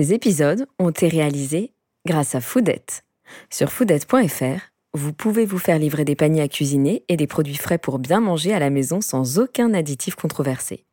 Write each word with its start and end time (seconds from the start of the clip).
Ces 0.00 0.14
épisodes 0.14 0.64
ont 0.78 0.90
été 0.90 1.08
réalisés 1.08 1.72
grâce 2.06 2.36
à 2.36 2.40
Foodette. 2.40 3.02
Sur 3.50 3.72
foodette.fr, 3.72 4.70
vous 4.94 5.12
pouvez 5.12 5.44
vous 5.44 5.58
faire 5.58 5.80
livrer 5.80 6.04
des 6.04 6.14
paniers 6.14 6.42
à 6.42 6.46
cuisiner 6.46 7.02
et 7.08 7.16
des 7.16 7.26
produits 7.26 7.56
frais 7.56 7.78
pour 7.78 7.98
bien 7.98 8.20
manger 8.20 8.54
à 8.54 8.60
la 8.60 8.70
maison 8.70 9.00
sans 9.00 9.40
aucun 9.40 9.74
additif 9.74 10.14
controversé. 10.14 10.84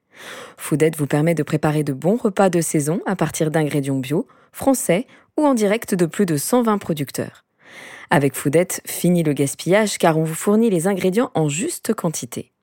Foodette 0.57 0.97
vous 0.97 1.05
permet 1.05 1.35
de 1.35 1.43
préparer 1.43 1.83
de 1.83 1.93
bons 1.93 2.15
repas 2.15 2.49
de 2.49 2.61
saison 2.61 2.99
à 3.05 3.15
partir 3.15 3.51
d'ingrédients 3.51 3.99
bio, 3.99 4.25
français 4.51 5.05
ou 5.37 5.45
en 5.45 5.53
direct 5.53 5.93
de 5.93 6.07
plus 6.07 6.25
de 6.25 6.35
120 6.35 6.79
producteurs. 6.79 7.45
Avec 8.09 8.33
Foodette, 8.33 8.81
fini 8.87 9.21
le 9.21 9.33
gaspillage 9.33 9.99
car 9.99 10.17
on 10.17 10.23
vous 10.23 10.33
fournit 10.33 10.71
les 10.71 10.87
ingrédients 10.87 11.29
en 11.35 11.47
juste 11.47 11.93
quantité. 11.93 12.54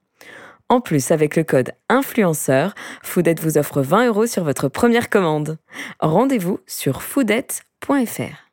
En 0.68 0.80
plus, 0.80 1.10
avec 1.10 1.36
le 1.36 1.44
code 1.44 1.72
influenceur, 1.88 2.74
Foodette 3.02 3.40
vous 3.40 3.58
offre 3.58 3.82
20 3.82 4.06
euros 4.08 4.26
sur 4.26 4.44
votre 4.44 4.68
première 4.68 5.11
commande. 5.11 5.58
Rendez-vous 6.00 6.61
sur 6.66 7.02
foodette.fr. 7.02 8.53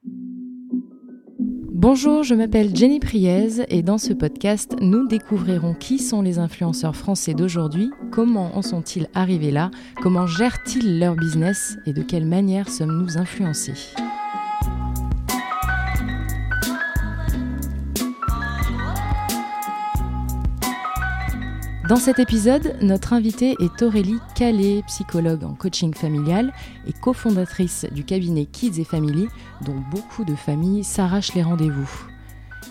Bonjour, 1.81 2.23
je 2.23 2.35
m'appelle 2.35 2.75
Jenny 2.75 2.99
Priez 2.99 3.63
et 3.69 3.81
dans 3.83 3.97
ce 3.97 4.11
podcast, 4.11 4.75
nous 4.81 5.07
découvrirons 5.07 5.73
qui 5.73 5.97
sont 5.97 6.21
les 6.21 6.37
influenceurs 6.37 6.97
français 6.97 7.33
d'aujourd'hui, 7.33 7.89
comment 8.11 8.57
en 8.57 8.61
sont-ils 8.61 9.07
arrivés 9.13 9.51
là, 9.51 9.71
comment 10.01 10.27
gèrent-ils 10.27 10.99
leur 10.99 11.15
business 11.15 11.77
et 11.85 11.93
de 11.93 12.01
quelle 12.01 12.25
manière 12.25 12.67
sommes-nous 12.67 13.17
influencés. 13.17 13.93
Dans 21.89 21.95
cet 21.95 22.19
épisode, 22.19 22.75
notre 22.83 23.13
invitée 23.13 23.55
est 23.59 23.81
Aurélie 23.81 24.19
Calais, 24.35 24.83
psychologue 24.85 25.43
en 25.43 25.55
coaching 25.55 25.91
familial 25.91 26.53
et 26.85 26.93
cofondatrice 26.93 27.87
du 27.91 28.03
cabinet 28.03 28.45
Kids 28.45 28.79
et 28.79 28.83
Family, 28.83 29.27
dont 29.65 29.81
beaucoup 29.89 30.23
de 30.23 30.35
familles 30.35 30.83
s'arrachent 30.83 31.33
les 31.33 31.41
rendez-vous. 31.41 31.89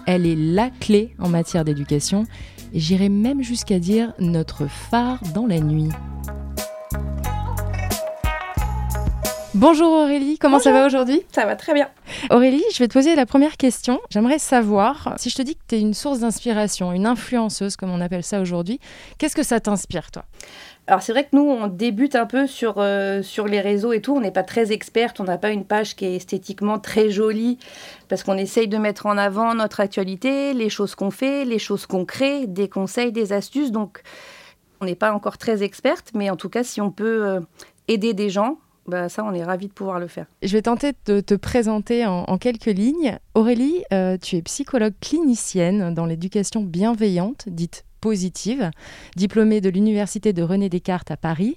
Elle 0.06 0.24
est 0.24 0.36
la 0.36 0.70
clé 0.70 1.16
en 1.18 1.28
matière 1.28 1.64
d'éducation 1.64 2.26
et 2.72 2.78
j'irai 2.78 3.08
même 3.08 3.42
jusqu'à 3.42 3.80
dire 3.80 4.12
notre 4.20 4.68
phare 4.68 5.20
dans 5.34 5.48
la 5.48 5.58
nuit. 5.58 5.90
Bonjour 9.58 9.90
Aurélie, 9.90 10.38
comment 10.38 10.60
ça 10.60 10.70
va 10.70 10.86
aujourd'hui? 10.86 11.20
Ça 11.32 11.44
va 11.44 11.56
très 11.56 11.74
bien. 11.74 11.88
Aurélie, 12.30 12.62
je 12.72 12.78
vais 12.78 12.86
te 12.86 12.92
poser 12.92 13.16
la 13.16 13.26
première 13.26 13.56
question. 13.56 13.98
J'aimerais 14.08 14.38
savoir, 14.38 15.14
si 15.16 15.30
je 15.30 15.34
te 15.34 15.42
dis 15.42 15.56
que 15.56 15.62
tu 15.66 15.74
es 15.74 15.80
une 15.80 15.94
source 15.94 16.20
d'inspiration, 16.20 16.92
une 16.92 17.06
influenceuse 17.06 17.74
comme 17.74 17.90
on 17.90 18.00
appelle 18.00 18.22
ça 18.22 18.40
aujourd'hui, 18.40 18.78
qu'est-ce 19.18 19.34
que 19.34 19.42
ça 19.42 19.58
t'inspire 19.58 20.12
toi? 20.12 20.24
Alors 20.86 21.02
c'est 21.02 21.10
vrai 21.10 21.24
que 21.24 21.30
nous, 21.32 21.42
on 21.42 21.66
débute 21.66 22.14
un 22.14 22.26
peu 22.26 22.46
sur, 22.46 22.74
euh, 22.76 23.20
sur 23.22 23.48
les 23.48 23.60
réseaux 23.60 23.92
et 23.92 24.00
tout. 24.00 24.14
On 24.14 24.20
n'est 24.20 24.30
pas 24.30 24.44
très 24.44 24.70
experte, 24.70 25.18
on 25.18 25.24
n'a 25.24 25.38
pas 25.38 25.50
une 25.50 25.64
page 25.64 25.96
qui 25.96 26.04
est 26.04 26.14
esthétiquement 26.14 26.78
très 26.78 27.10
jolie 27.10 27.58
parce 28.08 28.22
qu'on 28.22 28.38
essaye 28.38 28.68
de 28.68 28.78
mettre 28.78 29.06
en 29.06 29.18
avant 29.18 29.56
notre 29.56 29.80
actualité, 29.80 30.54
les 30.54 30.68
choses 30.68 30.94
qu'on 30.94 31.10
fait, 31.10 31.44
les 31.44 31.58
choses 31.58 31.84
qu'on 31.84 32.04
crée, 32.04 32.46
des 32.46 32.68
conseils, 32.68 33.10
des 33.10 33.32
astuces. 33.32 33.72
Donc 33.72 34.02
on 34.80 34.84
n'est 34.84 34.94
pas 34.94 35.12
encore 35.12 35.36
très 35.36 35.64
experte, 35.64 36.12
mais 36.14 36.30
en 36.30 36.36
tout 36.36 36.48
cas, 36.48 36.62
si 36.62 36.80
on 36.80 36.92
peut 36.92 37.26
euh, 37.26 37.40
aider 37.88 38.14
des 38.14 38.30
gens, 38.30 38.58
bah, 38.88 39.08
ça, 39.10 39.22
on 39.24 39.34
est 39.34 39.44
ravis 39.44 39.68
de 39.68 39.72
pouvoir 39.72 40.00
le 40.00 40.08
faire. 40.08 40.26
Je 40.42 40.52
vais 40.52 40.62
tenter 40.62 40.92
de 41.04 41.20
te 41.20 41.34
présenter 41.34 42.06
en, 42.06 42.38
quelques 42.38 42.66
lignes. 42.66 43.18
Aurélie, 43.34 43.84
euh, 43.92 44.16
tu 44.16 44.36
es 44.36 44.42
psychologue 44.42 44.94
clinicienne 45.00 45.92
dans 45.92 46.06
l'éducation 46.06 46.62
bienveillante, 46.62 47.48
dite 47.48 47.84
positive, 48.00 48.70
diplômée 49.16 49.60
de 49.60 49.68
l'Université 49.68 50.32
de 50.32 50.42
René 50.42 50.70
Descartes 50.70 51.10
à 51.10 51.16
Paris. 51.16 51.56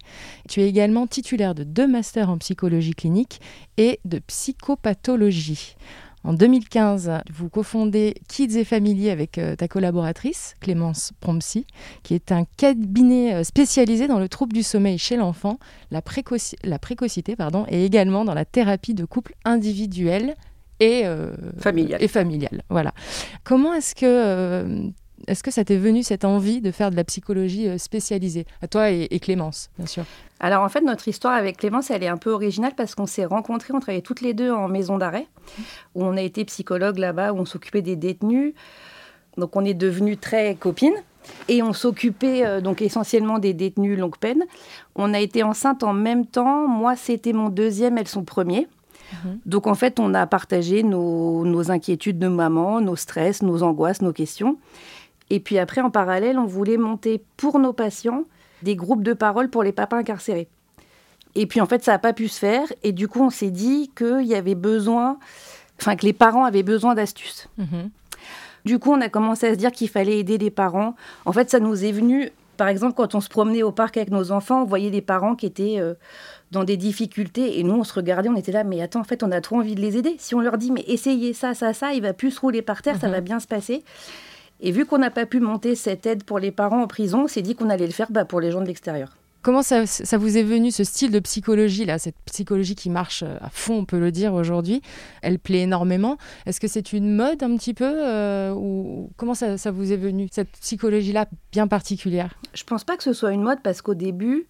Tu 0.50 0.62
es 0.62 0.68
également 0.68 1.08
titulaire 1.08 1.56
de 1.56 1.64
deux 1.64 1.88
masters 1.88 2.30
en 2.30 2.38
psychologie 2.38 2.94
clinique 2.94 3.40
et 3.78 4.00
de 4.04 4.20
psychopathologie. 4.20 5.76
En 6.24 6.34
2015, 6.34 7.12
vous 7.34 7.50
cofondez 7.50 8.14
Kids 8.28 8.58
et 8.58 8.64
Family 8.64 9.10
avec 9.10 9.38
euh, 9.38 9.56
ta 9.56 9.68
collaboratrice, 9.68 10.56
Clémence 10.60 11.14
Prompsy, 11.20 11.66
qui 12.04 12.14
est 12.14 12.32
un 12.32 12.46
cabinet 12.58 13.34
euh, 13.34 13.44
spécialisé 13.44 14.08
dans 14.08 14.20
le 14.20 14.30
trouble 14.30 14.54
du 14.54 14.62
sommeil 14.62 15.00
chez 15.00 15.16
l'enfant, 15.16 15.58
la, 15.90 16.02
précocité 16.02 17.36
pardon, 17.36 17.66
et 17.70 17.86
également 17.86 18.24
dans 18.24 18.36
la 18.36 18.46
thérapie 18.46 18.94
de 18.94 19.06
couple 19.06 19.34
individuel 19.46 20.36
et, 20.80 21.02
euh, 21.06 21.34
familial. 21.60 22.04
et 22.04 22.08
familial. 22.08 22.62
Voilà. 22.70 22.94
Comment 23.44 23.74
est-ce 23.74 23.96
que 23.96 24.92
est-ce 25.28 25.44
que 25.44 25.52
ça 25.52 25.64
t'est 25.64 25.78
venu 25.78 26.04
cette 26.04 26.26
envie 26.26 26.62
de 26.62 26.72
faire 26.72 26.92
de 26.92 26.96
la 26.96 27.04
psychologie 27.04 27.68
euh, 27.68 27.78
spécialisée? 27.78 28.46
À 28.62 28.68
toi 28.68 28.90
et, 28.90 29.20
Clémence, 29.20 29.70
bien 29.78 29.88
sûr. 29.88 30.04
Alors 30.40 30.64
en 30.64 30.70
fait, 30.70 30.82
notre 30.82 31.08
histoire 31.08 31.34
avec 31.34 31.58
Clémence, 31.58 31.92
elle 31.92 32.04
est 32.04 32.08
un 32.08 32.18
peu 32.18 32.32
originale 32.32 32.74
parce 32.76 32.96
qu'on 32.96 33.06
s'est 33.06 33.26
rencontrés, 33.26 33.74
on 33.74 33.80
travaillait 33.80 34.02
toutes 34.02 34.22
les 34.22 34.34
deux 34.34 34.52
en 34.52 34.68
maison 34.68 34.98
d'arrêt, 34.98 35.28
où 35.96 36.04
on 36.04 36.18
a 36.18 36.22
été 36.22 36.46
psychologue 36.46 36.98
là-bas, 36.98 37.34
où 37.34 37.38
on 37.38 37.46
s'occupait 37.46 37.82
des 37.82 37.96
détenus. 37.96 38.54
Donc 39.38 39.56
on 39.56 39.64
est 39.64 39.74
devenues 39.74 40.18
très 40.18 40.56
copines. 40.56 40.96
Et 41.48 41.62
on 41.62 41.72
s'occupait 41.72 42.46
euh, 42.46 42.62
donc 42.62 42.82
essentiellement 42.82 43.38
des 43.38 43.54
détenus 43.54 43.98
longue 43.98 44.18
peine. 44.18 44.44
On 44.96 45.14
a 45.14 45.20
été 45.20 45.44
enceinte 45.44 45.84
en 45.84 45.94
même 45.94 46.26
temps. 46.26 46.68
Moi, 46.68 46.96
c'était 46.96 47.32
mon 47.32 47.50
deuxième, 47.50 48.00
elles 48.00 48.08
sont 48.08 48.24
premier. 48.24 48.68
Mhm. 49.24 49.40
Donc 49.46 49.68
en 49.68 49.76
fait, 49.76 50.00
on 50.00 50.14
a 50.14 50.26
partagé 50.26 50.84
nos, 50.84 51.46
nos, 51.46 51.72
inquiétudes 51.72 52.20
de 52.20 52.28
maman, 52.28 52.82
nos 52.82 52.96
stress, 52.96 53.42
nos 53.42 53.64
angoisses, 53.64 54.02
nos 54.02 54.14
questions. 54.14 54.58
Et 55.32 55.40
puis 55.40 55.58
après, 55.58 55.80
en 55.80 55.90
parallèle, 55.90 56.38
on 56.38 56.46
voulait 56.46 56.76
monter 56.76 57.24
pour 57.38 57.58
nos 57.58 57.72
patients 57.72 58.26
des 58.64 58.76
groupes 58.76 59.02
de 59.02 59.14
parole 59.14 59.50
pour 59.50 59.64
les 59.64 59.72
papas 59.72 59.96
incarcérés. 59.96 60.50
Et 61.36 61.48
puis 61.48 61.62
en 61.62 61.66
fait, 61.66 61.82
ça 61.86 61.94
n'a 61.94 62.00
pas 62.00 62.12
pu 62.12 62.28
se 62.28 62.38
faire. 62.38 62.68
Et 62.84 62.92
du 62.92 63.08
coup, 63.08 63.22
on 63.22 63.30
s'est 63.30 63.50
dit 63.50 63.90
qu'il 63.98 64.26
y 64.26 64.36
avait 64.36 64.56
besoin, 64.56 65.18
enfin 65.80 65.96
que 65.96 66.06
les 66.06 66.12
parents 66.12 66.44
avaient 66.44 66.64
besoin 66.64 66.96
d'astuces. 66.96 67.48
Mhm. 67.58 67.90
Du 68.66 68.78
coup, 68.78 68.92
on 68.92 69.00
a 69.00 69.08
commencé 69.08 69.48
à 69.48 69.54
se 69.54 69.58
dire 69.58 69.72
qu'il 69.72 69.88
fallait 69.88 70.20
aider 70.20 70.38
les 70.38 70.52
parents. 70.52 70.96
En 71.24 71.32
fait, 71.32 71.50
ça 71.50 71.62
nous 71.62 71.86
est 71.86 71.94
venu, 71.94 72.30
par 72.58 72.68
exemple, 72.68 72.96
quand 72.96 73.16
on 73.16 73.22
se 73.22 73.30
promenait 73.30 73.64
au 73.64 73.72
parc 73.72 73.96
avec 73.96 74.12
nos 74.12 74.34
enfants, 74.34 74.64
on 74.64 74.66
voyait 74.66 74.92
des 74.92 75.02
parents 75.02 75.36
qui 75.36 75.46
étaient 75.46 75.78
euh, 75.80 75.94
dans 76.52 76.66
des 76.66 76.76
difficultés. 76.76 77.58
Et 77.58 77.64
nous, 77.64 77.76
on 77.76 77.86
se 77.86 77.94
regardait, 77.94 78.28
on 78.28 78.36
était 78.36 78.52
là, 78.52 78.66
mais 78.66 78.82
attends, 78.82 79.00
en 79.00 79.06
fait, 79.06 79.24
on 79.24 79.32
a 79.32 79.40
trop 79.40 79.56
envie 79.56 79.76
de 79.76 79.82
les 79.82 79.96
aider. 79.96 80.18
Si 80.20 80.36
on 80.36 80.42
leur 80.42 80.58
dit, 80.58 80.72
mais 80.72 80.84
essayez 80.88 81.32
ça, 81.32 81.54
ça, 81.54 81.74
ça, 81.74 81.94
il 81.94 82.02
va 82.02 82.12
plus 82.12 82.32
se 82.32 82.42
rouler 82.42 82.62
par 82.62 82.82
terre, 82.82 82.98
ça 83.00 83.08
mhm. 83.08 83.14
va 83.14 83.22
bien 83.22 83.40
se 83.40 83.48
passer. 83.48 83.86
Et 84.62 84.72
vu 84.72 84.86
qu'on 84.86 85.00
n'a 85.00 85.10
pas 85.10 85.26
pu 85.26 85.40
monter 85.40 85.76
cette 85.76 86.06
aide 86.06 86.24
pour 86.24 86.38
les 86.38 86.52
parents 86.52 86.84
en 86.84 86.88
prison, 86.88 87.24
on 87.24 87.28
s'est 87.28 87.42
dit 87.42 87.56
qu'on 87.56 87.70
allait 87.70 87.88
le 87.88 87.92
faire 87.92 88.12
bah, 88.12 88.26
pour 88.26 88.40
les 88.40 88.52
gens 88.52 88.62
de 88.62 88.68
l'extérieur. 88.68 89.18
Comment 89.42 89.64
ça, 89.64 89.86
vous 90.20 90.38
est 90.38 90.44
venu 90.44 90.70
ce 90.70 90.84
style 90.84 91.10
de 91.10 91.18
psychologie 91.18 91.84
là, 91.86 91.98
cette 91.98 92.16
psychologie 92.26 92.76
qui 92.76 92.92
marche 92.92 93.24
euh, 93.24 93.38
à 93.42 93.50
fond, 93.50 93.80
on 93.80 93.86
peut 93.86 93.98
le 93.98 94.12
dire 94.12 94.36
aujourd'hui? 94.36 94.84
Elle 95.24 95.40
plaît 95.40 95.62
énormément. 95.62 96.18
Est-ce 96.46 96.60
que 96.60 96.68
c'est 96.68 96.94
une 96.94 97.16
mode 97.16 97.42
un 97.42 97.58
petit 97.58 97.74
peu 97.74 97.92
euh, 97.92 98.54
ou 98.54 99.10
comment 99.18 99.34
ça, 99.34 99.56
vous 99.72 99.92
est 99.92 99.98
venu 99.98 100.28
cette 100.32 100.52
psychologie 100.60 101.12
là 101.12 101.26
bien 101.52 101.68
particulière? 101.68 102.36
Je 102.54 102.64
pense 102.64 102.84
pas 102.84 102.98
que 102.98 103.04
ce 103.04 103.14
soit 103.14 103.32
une 103.32 103.42
mode 103.42 103.64
parce 103.64 103.82
qu'au 103.82 103.96
début, 103.96 104.46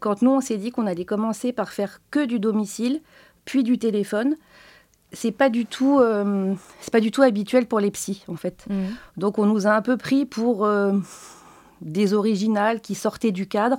quand 0.00 0.20
nous 0.20 0.32
on 0.32 0.40
s'est 0.40 0.56
dit 0.56 0.72
qu'on 0.72 0.88
allait 0.88 1.04
commencer 1.04 1.52
par 1.52 1.70
faire 1.70 2.00
que 2.10 2.24
du 2.24 2.40
domicile, 2.40 3.02
puis 3.44 3.62
du 3.62 3.78
téléphone, 3.78 4.36
c'est 5.14 5.32
pas 5.32 5.48
du 5.48 5.66
tout 5.66 5.98
euh, 5.98 6.54
c'est 6.80 6.92
pas 6.92 7.00
du 7.00 7.10
tout 7.10 7.22
habituel 7.22 7.66
pour 7.66 7.80
les 7.80 7.90
psys 7.90 8.24
en 8.28 8.36
fait. 8.36 8.64
Mmh. 8.68 8.74
Donc 9.16 9.38
on 9.38 9.46
nous 9.46 9.66
a 9.66 9.70
un 9.70 9.82
peu 9.82 9.96
pris 9.96 10.26
pour 10.26 10.64
euh, 10.64 10.92
des 11.80 12.14
originales 12.14 12.80
qui 12.80 12.94
sortaient 12.94 13.32
du 13.32 13.46
cadre. 13.46 13.76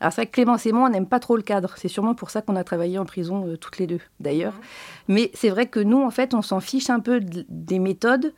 Alors 0.00 0.12
c'est 0.12 0.22
vrai 0.22 0.26
que 0.26 0.32
Clémence 0.32 0.66
et 0.66 0.72
moi 0.72 0.86
on 0.88 0.90
n'aime 0.90 1.06
pas 1.06 1.20
trop 1.20 1.36
le 1.36 1.42
cadre. 1.42 1.74
C'est 1.76 1.88
sûrement 1.88 2.14
pour 2.14 2.30
ça 2.30 2.42
qu'on 2.42 2.56
a 2.56 2.64
travaillé 2.64 2.98
en 2.98 3.04
prison 3.04 3.46
euh, 3.46 3.56
toutes 3.56 3.78
les 3.78 3.86
deux 3.86 4.00
d'ailleurs. 4.20 4.54
Mmh. 4.54 5.14
Mais 5.14 5.30
c'est 5.34 5.50
vrai 5.50 5.66
que 5.66 5.80
nous 5.80 6.02
en 6.02 6.10
fait 6.10 6.34
on 6.34 6.42
s'en 6.42 6.60
fiche 6.60 6.90
un 6.90 7.00
peu 7.00 7.20
des 7.20 7.78
méthodes 7.78 8.32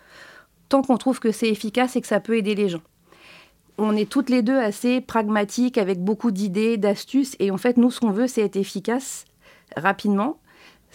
tant 0.69 0.83
qu'on 0.83 0.97
trouve 0.97 1.21
que 1.21 1.33
c'est 1.33 1.49
efficace 1.49 1.97
et 1.97 2.01
que 2.01 2.09
ça 2.09 2.21
peut 2.21 2.37
aider 2.37 2.55
les 2.55 2.69
gens. 2.69 2.83
On 3.79 3.95
est 3.95 4.09
toutes 4.09 4.31
les 4.31 4.41
deux 4.41 4.59
assez 4.59 5.03
pragmatiques 5.03 5.77
avec 5.77 6.03
beaucoup 6.03 6.31
d'idées, 6.31 6.79
d'astuces 6.79 7.37
et 7.39 7.51
en 7.51 7.59
fait 7.59 7.77
nous 7.77 7.91
ce 7.91 8.01
qu'on 8.01 8.11
veut 8.11 8.27
c'est 8.27 8.43
être 8.43 8.57
efficace 8.57 9.27
rapidement 9.77 10.39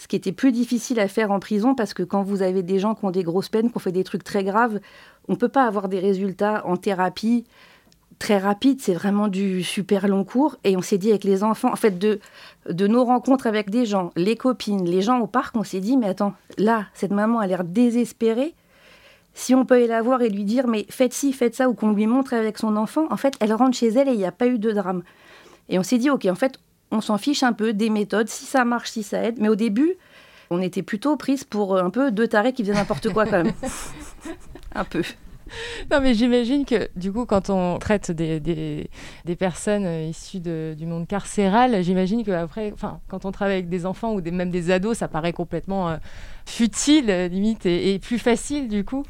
ce 0.02 0.08
qui 0.08 0.16
était 0.16 0.32
plus 0.32 0.52
difficile 0.52 1.00
à 1.00 1.08
faire 1.08 1.30
en 1.30 1.40
prison 1.40 1.76
parce 1.76 1.94
que 1.94 2.02
quand 2.02 2.24
vous 2.24 2.42
avez 2.42 2.64
des 2.64 2.80
gens 2.80 2.96
qui 2.96 3.06
ont 3.06 3.12
des 3.12 3.22
grosses 3.22 3.50
peines, 3.50 3.70
qui 3.70 3.78
ont 3.78 3.80
fait 3.80 3.92
des 3.92 4.04
trucs 4.04 4.24
très 4.24 4.44
graves, 4.44 4.80
on 5.28 5.34
ne 5.34 5.38
peut 5.38 5.48
pas 5.48 5.68
avoir 5.68 5.90
des 5.90 6.00
résultats 6.00 6.66
en 6.66 6.76
thérapie 6.76 7.46
très 8.18 8.40
rapides. 8.40 8.82
C'est 8.82 8.96
vraiment 8.96 9.28
du 9.28 9.62
super 9.62 10.08
long 10.08 10.24
cours. 10.24 10.58
Et 10.64 10.76
on 10.76 10.82
s'est 10.82 10.98
dit 10.98 11.12
avec 11.12 11.24
les 11.24 11.44
enfants, 11.44 11.72
en 11.72 11.76
fait, 11.76 12.00
de, 12.00 12.20
de 12.68 12.88
nos 12.88 13.06
rencontres 13.06 13.46
avec 13.46 13.70
des 13.70 13.86
gens, 13.86 14.12
les 14.16 14.36
copines, 14.36 14.86
les 14.86 15.04
gens 15.04 15.20
au 15.20 15.28
parc, 15.28 15.56
on 15.56 15.64
s'est 15.64 15.82
dit, 15.82 15.98
mais 15.98 16.08
attends, 16.08 16.34
là, 16.58 16.88
cette 16.96 17.12
maman 17.12 17.38
a 17.38 17.46
l'air 17.46 17.64
désespérée. 17.64 18.56
Si 19.36 19.54
on 19.54 19.66
peut 19.66 19.76
aller 19.76 19.86
la 19.86 20.02
voir 20.02 20.24
et 20.24 20.30
lui 20.30 20.46
dire, 20.46 20.66
mais 20.66 20.88
faites 20.90 21.14
ci, 21.14 21.32
faites 21.32 21.54
ça, 21.54 21.70
ou 21.70 21.76
qu'on 21.76 21.92
lui 21.92 22.08
montre 22.08 22.34
avec 22.34 22.58
son 22.58 22.76
enfant, 22.76 23.06
en 23.12 23.18
fait, 23.18 23.36
elle 23.40 23.54
rentre 23.54 23.78
chez 23.78 23.90
elle 23.90 24.10
et 24.10 24.14
il 24.14 24.18
n'y 24.18 24.26
a 24.26 24.32
pas 24.32 24.48
eu 24.48 24.58
de 24.58 24.72
drame. 24.72 25.04
Et 25.70 25.78
on 25.78 25.84
s'est 25.84 26.00
dit, 26.00 26.10
ok, 26.10 26.26
en 26.26 26.34
fait, 26.34 26.60
on 26.92 27.02
s'en 27.02 27.18
fiche 27.18 27.44
un 27.44 27.54
peu 27.54 27.74
des 27.74 27.90
méthodes, 27.90 28.28
si 28.28 28.46
ça 28.46 28.66
marche, 28.66 28.92
si 28.92 29.04
ça 29.04 29.24
aide. 29.24 29.38
Mais 29.40 29.50
au 29.50 29.56
début, 29.56 29.96
on 30.50 30.62
était 30.62 30.84
plutôt 30.84 31.16
prise 31.16 31.44
pour 31.44 31.78
un 31.78 31.90
peu 31.90 32.12
deux 32.12 32.28
tarés 32.28 32.54
qui 32.54 32.64
faisaient 32.64 32.74
n'importe 32.74 33.12
quoi 33.12 33.26
quand 33.26 33.44
même. 33.44 33.54
un 34.76 34.84
peu. 34.84 35.02
non, 35.92 36.02
mais 36.02 36.14
j'imagine 36.14 36.66
que 36.66 36.90
du 36.96 37.12
coup, 37.12 37.26
quand 37.26 37.50
on 37.50 37.80
traite 37.80 38.12
des, 38.12 38.40
des, 38.40 38.90
des 39.26 39.36
personnes 39.36 39.86
euh, 39.86 40.08
issues 40.10 40.40
de, 40.40 40.76
du 40.78 40.86
monde 40.86 41.08
carcéral, 41.08 41.82
j'imagine 41.84 42.24
qu'après, 42.24 42.72
enfin, 42.74 43.00
quand 43.08 43.26
on 43.26 43.32
travaille 43.32 43.56
avec 43.56 43.70
des 43.70 43.86
enfants 43.86 44.14
ou 44.14 44.22
des, 44.22 44.32
même 44.32 44.52
des 44.52 44.72
ados, 44.72 44.98
ça 44.98 45.08
paraît 45.08 45.34
complètement 45.34 45.90
euh, 45.90 45.98
futile, 46.46 47.08
limite, 47.32 47.66
et, 47.66 47.94
et, 47.94 48.00
plus 48.00 48.20
facile 48.20 48.68
du 48.68 48.84
coup. 48.84 49.04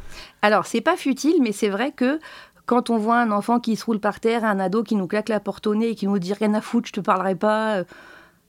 Alors, 0.43 0.65
c'est 0.65 0.81
pas 0.81 0.95
futile, 0.95 1.41
mais 1.41 1.51
c'est 1.51 1.69
vrai 1.69 1.91
que 1.91 2.19
quand 2.65 2.89
on 2.89 2.97
voit 2.97 3.19
un 3.19 3.31
enfant 3.31 3.59
qui 3.59 3.75
se 3.75 3.85
roule 3.85 3.99
par 3.99 4.19
terre, 4.19 4.45
un 4.45 4.59
ado 4.59 4.83
qui 4.83 4.95
nous 4.95 5.07
claque 5.07 5.29
la 5.29 5.39
porte 5.39 5.67
au 5.67 5.75
nez 5.75 5.89
et 5.89 5.95
qui 5.95 6.07
nous 6.07 6.19
dit 6.19 6.33
rien 6.33 6.53
à 6.53 6.61
foutre, 6.61 6.87
je 6.87 6.93
te 6.93 6.99
parlerai 6.99 7.35
pas. 7.35 7.77
Euh, 7.77 7.83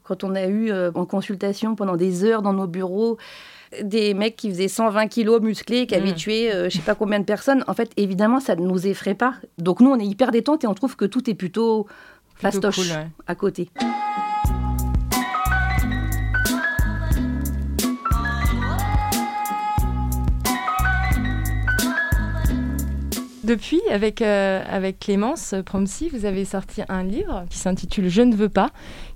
quand 0.05 0.25
on 0.25 0.35
a 0.35 0.47
eu 0.47 0.73
en 0.73 1.07
consultation 1.07 1.77
pendant 1.77 1.97
des 1.97 2.25
heures 2.25 2.43
dans 2.43 2.53
nos 2.53 2.67
bureaux 2.67 3.19
des 3.81 4.15
mecs 4.15 4.37
qui 4.37 4.51
faisaient 4.51 4.69
120 4.69 5.09
kilos 5.09 5.41
musclés, 5.41 5.87
qui 5.87 5.95
avaient 5.95 6.13
mm. 6.13 6.17
tué 6.17 6.53
euh, 6.53 6.69
je 6.69 6.77
sais 6.77 6.83
pas 6.83 6.95
combien 6.95 7.19
de 7.19 7.25
personnes. 7.25 7.65
En 7.67 7.75
fait, 7.75 7.91
évidemment, 7.97 8.41
ça 8.41 8.57
ne 8.57 8.67
nous 8.67 8.87
effraie 8.87 9.15
pas. 9.15 9.35
Donc 9.59 9.81
nous, 9.81 9.91
on 9.91 9.99
est 9.99 10.07
hyper 10.07 10.31
détente 10.31 10.65
et 10.65 10.67
on 10.67 10.75
trouve 10.75 10.97
que 10.97 11.05
tout 11.05 11.29
est 11.31 11.35
plutôt, 11.35 11.87
fastoche 12.37 12.93
à 13.27 13.35
côté. 13.35 13.71
Depuis, 23.53 23.83
avec, 23.91 24.23
euh, 24.23 24.63
avec 24.67 24.99
Clémence 24.99 25.55
Promsi, 25.67 26.09
vous 26.09 26.25
avez 26.25 26.47
sorti 26.47 26.81
un 26.89 27.03
livre 27.03 27.45
qui 27.51 27.59
s'intitule 27.59 28.09
Je 28.09 28.23
ne 28.23 28.35
veux 28.35 28.49
pas, 28.49 28.71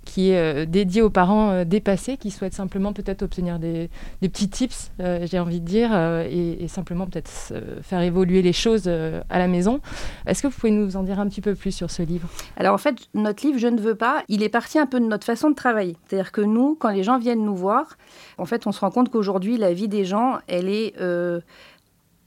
qui 0.04 0.28
est 0.28 0.36
euh, 0.36 0.66
dédié 0.66 1.00
aux 1.00 1.08
parents 1.08 1.52
euh, 1.52 1.64
dépassés 1.64 2.18
qui 2.18 2.30
souhaitent 2.30 2.52
simplement 2.52 2.92
peut-être 2.92 3.22
obtenir 3.22 3.58
des, 3.58 3.88
petits 4.20 4.50
tips, 4.50 4.90
j'ai 4.98 5.38
envie 5.38 5.62
de 5.62 5.64
dire, 5.64 5.96
et, 5.96 6.68
simplement 6.68 7.06
peut-être 7.06 7.54
faire 7.80 8.02
évoluer 8.02 8.42
les 8.42 8.52
choses 8.52 8.88
à 8.88 9.38
la 9.38 9.48
maison. 9.48 9.80
Est-ce 10.26 10.42
que 10.42 10.48
vous 10.48 10.54
pouvez 10.54 10.70
nous 10.70 10.98
en 10.98 11.02
dire 11.02 11.18
un 11.18 11.28
petit 11.28 11.40
peu 11.40 11.54
plus 11.54 11.72
sur 11.72 11.90
ce 11.90 12.02
livre? 12.02 12.28
Alors 12.58 12.74
en 12.74 12.78
fait, 12.78 12.94
notre 13.14 13.46
livre 13.46 13.58
Je 13.58 13.68
ne 13.68 13.80
veux 13.80 13.94
pas, 13.94 14.22
il 14.28 14.42
est 14.42 14.50
parti 14.50 14.78
un 14.78 14.86
peu 14.86 15.00
de 15.00 15.06
notre 15.06 15.24
façon 15.24 15.48
de 15.48 15.54
travailler. 15.54 15.96
C'est-à-dire 16.06 16.30
que 16.30 16.42
nous, 16.42 16.76
quand 16.78 16.90
les 16.90 17.04
gens 17.04 17.18
viennent 17.18 17.42
nous 17.42 17.56
voir, 17.56 17.96
en 18.36 18.44
fait, 18.44 18.66
on 18.66 18.72
se 18.72 18.80
rend 18.80 18.90
compte 18.90 19.08
qu'aujourd'hui, 19.08 19.56
la 19.56 19.72
vie 19.72 19.88
des 19.88 20.04
gens, 20.04 20.40
elle 20.46 20.68
est 20.68 20.92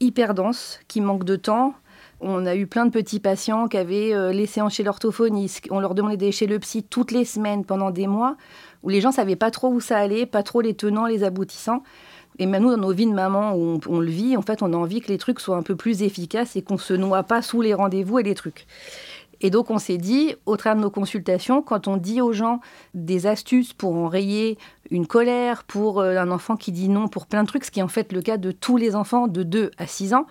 hyper 0.00 0.34
dense, 0.34 0.80
qui 0.88 1.00
manque 1.00 1.24
de 1.24 1.36
temps, 1.36 1.74
on 2.20 2.46
a 2.46 2.54
eu 2.54 2.66
plein 2.66 2.86
de 2.86 2.90
petits 2.90 3.20
patients 3.20 3.68
qui 3.68 3.76
avaient 3.76 4.12
euh, 4.14 4.32
les 4.32 4.46
chez 4.46 4.82
l'orthophoniste. 4.82 5.66
On 5.70 5.80
leur 5.80 5.94
demandait 5.94 6.16
d'aller 6.16 6.32
chez 6.32 6.46
le 6.46 6.58
psy 6.58 6.82
toutes 6.82 7.12
les 7.12 7.24
semaines 7.24 7.64
pendant 7.64 7.90
des 7.90 8.06
mois, 8.06 8.36
où 8.82 8.88
les 8.88 9.00
gens 9.00 9.12
savaient 9.12 9.36
pas 9.36 9.50
trop 9.50 9.68
où 9.68 9.80
ça 9.80 9.98
allait, 9.98 10.26
pas 10.26 10.42
trop 10.42 10.60
les 10.60 10.74
tenants, 10.74 11.06
les 11.06 11.24
aboutissants. 11.24 11.82
Et 12.38 12.46
même 12.46 12.62
nous, 12.62 12.70
dans 12.70 12.78
nos 12.78 12.92
vies 12.92 13.06
de 13.06 13.12
maman, 13.12 13.54
où 13.54 13.80
on, 13.88 14.00
le 14.00 14.10
vit, 14.10 14.36
en 14.36 14.42
fait, 14.42 14.62
on 14.62 14.72
a 14.72 14.76
envie 14.76 15.00
que 15.00 15.08
les 15.08 15.18
trucs 15.18 15.40
soient 15.40 15.56
un 15.56 15.62
peu 15.62 15.76
plus 15.76 16.02
efficaces 16.02 16.56
et 16.56 16.62
qu'on 16.62 16.78
se 16.78 16.94
noie 16.94 17.22
pas 17.22 17.42
sous 17.42 17.60
les 17.60 17.74
rendez-vous 17.74 18.18
et 18.18 18.22
les 18.22 18.34
trucs. 18.34 18.66
Et 19.42 19.50
donc, 19.50 19.70
on 19.70 19.78
s'est 19.78 19.98
dit, 19.98 20.34
au 20.46 20.56
travers 20.56 20.76
de 20.76 20.82
nos 20.82 20.90
consultations, 20.90 21.62
quand 21.62 21.88
on 21.88 21.96
dit 21.96 22.20
aux 22.20 22.32
gens 22.32 22.60
des 22.94 23.26
astuces 23.26 23.72
pour 23.72 23.94
enrayer 23.94 24.58
une 24.90 25.06
colère, 25.06 25.64
pour 25.64 26.00
euh, 26.00 26.16
un 26.16 26.30
enfant 26.30 26.56
qui 26.56 26.72
dit 26.72 26.88
non, 26.88 27.08
pour 27.08 27.26
plein 27.26 27.42
de 27.42 27.48
trucs, 27.48 27.64
ce 27.64 27.70
qui 27.70 27.80
est 27.80 27.82
en 27.82 27.88
fait 27.88 28.12
le 28.12 28.20
cas 28.20 28.36
de 28.36 28.52
tous 28.52 28.76
les 28.76 28.94
enfants 28.94 29.28
de 29.28 29.42
2 29.42 29.70
à 29.78 29.86
6 29.86 30.14
ans, 30.14 30.26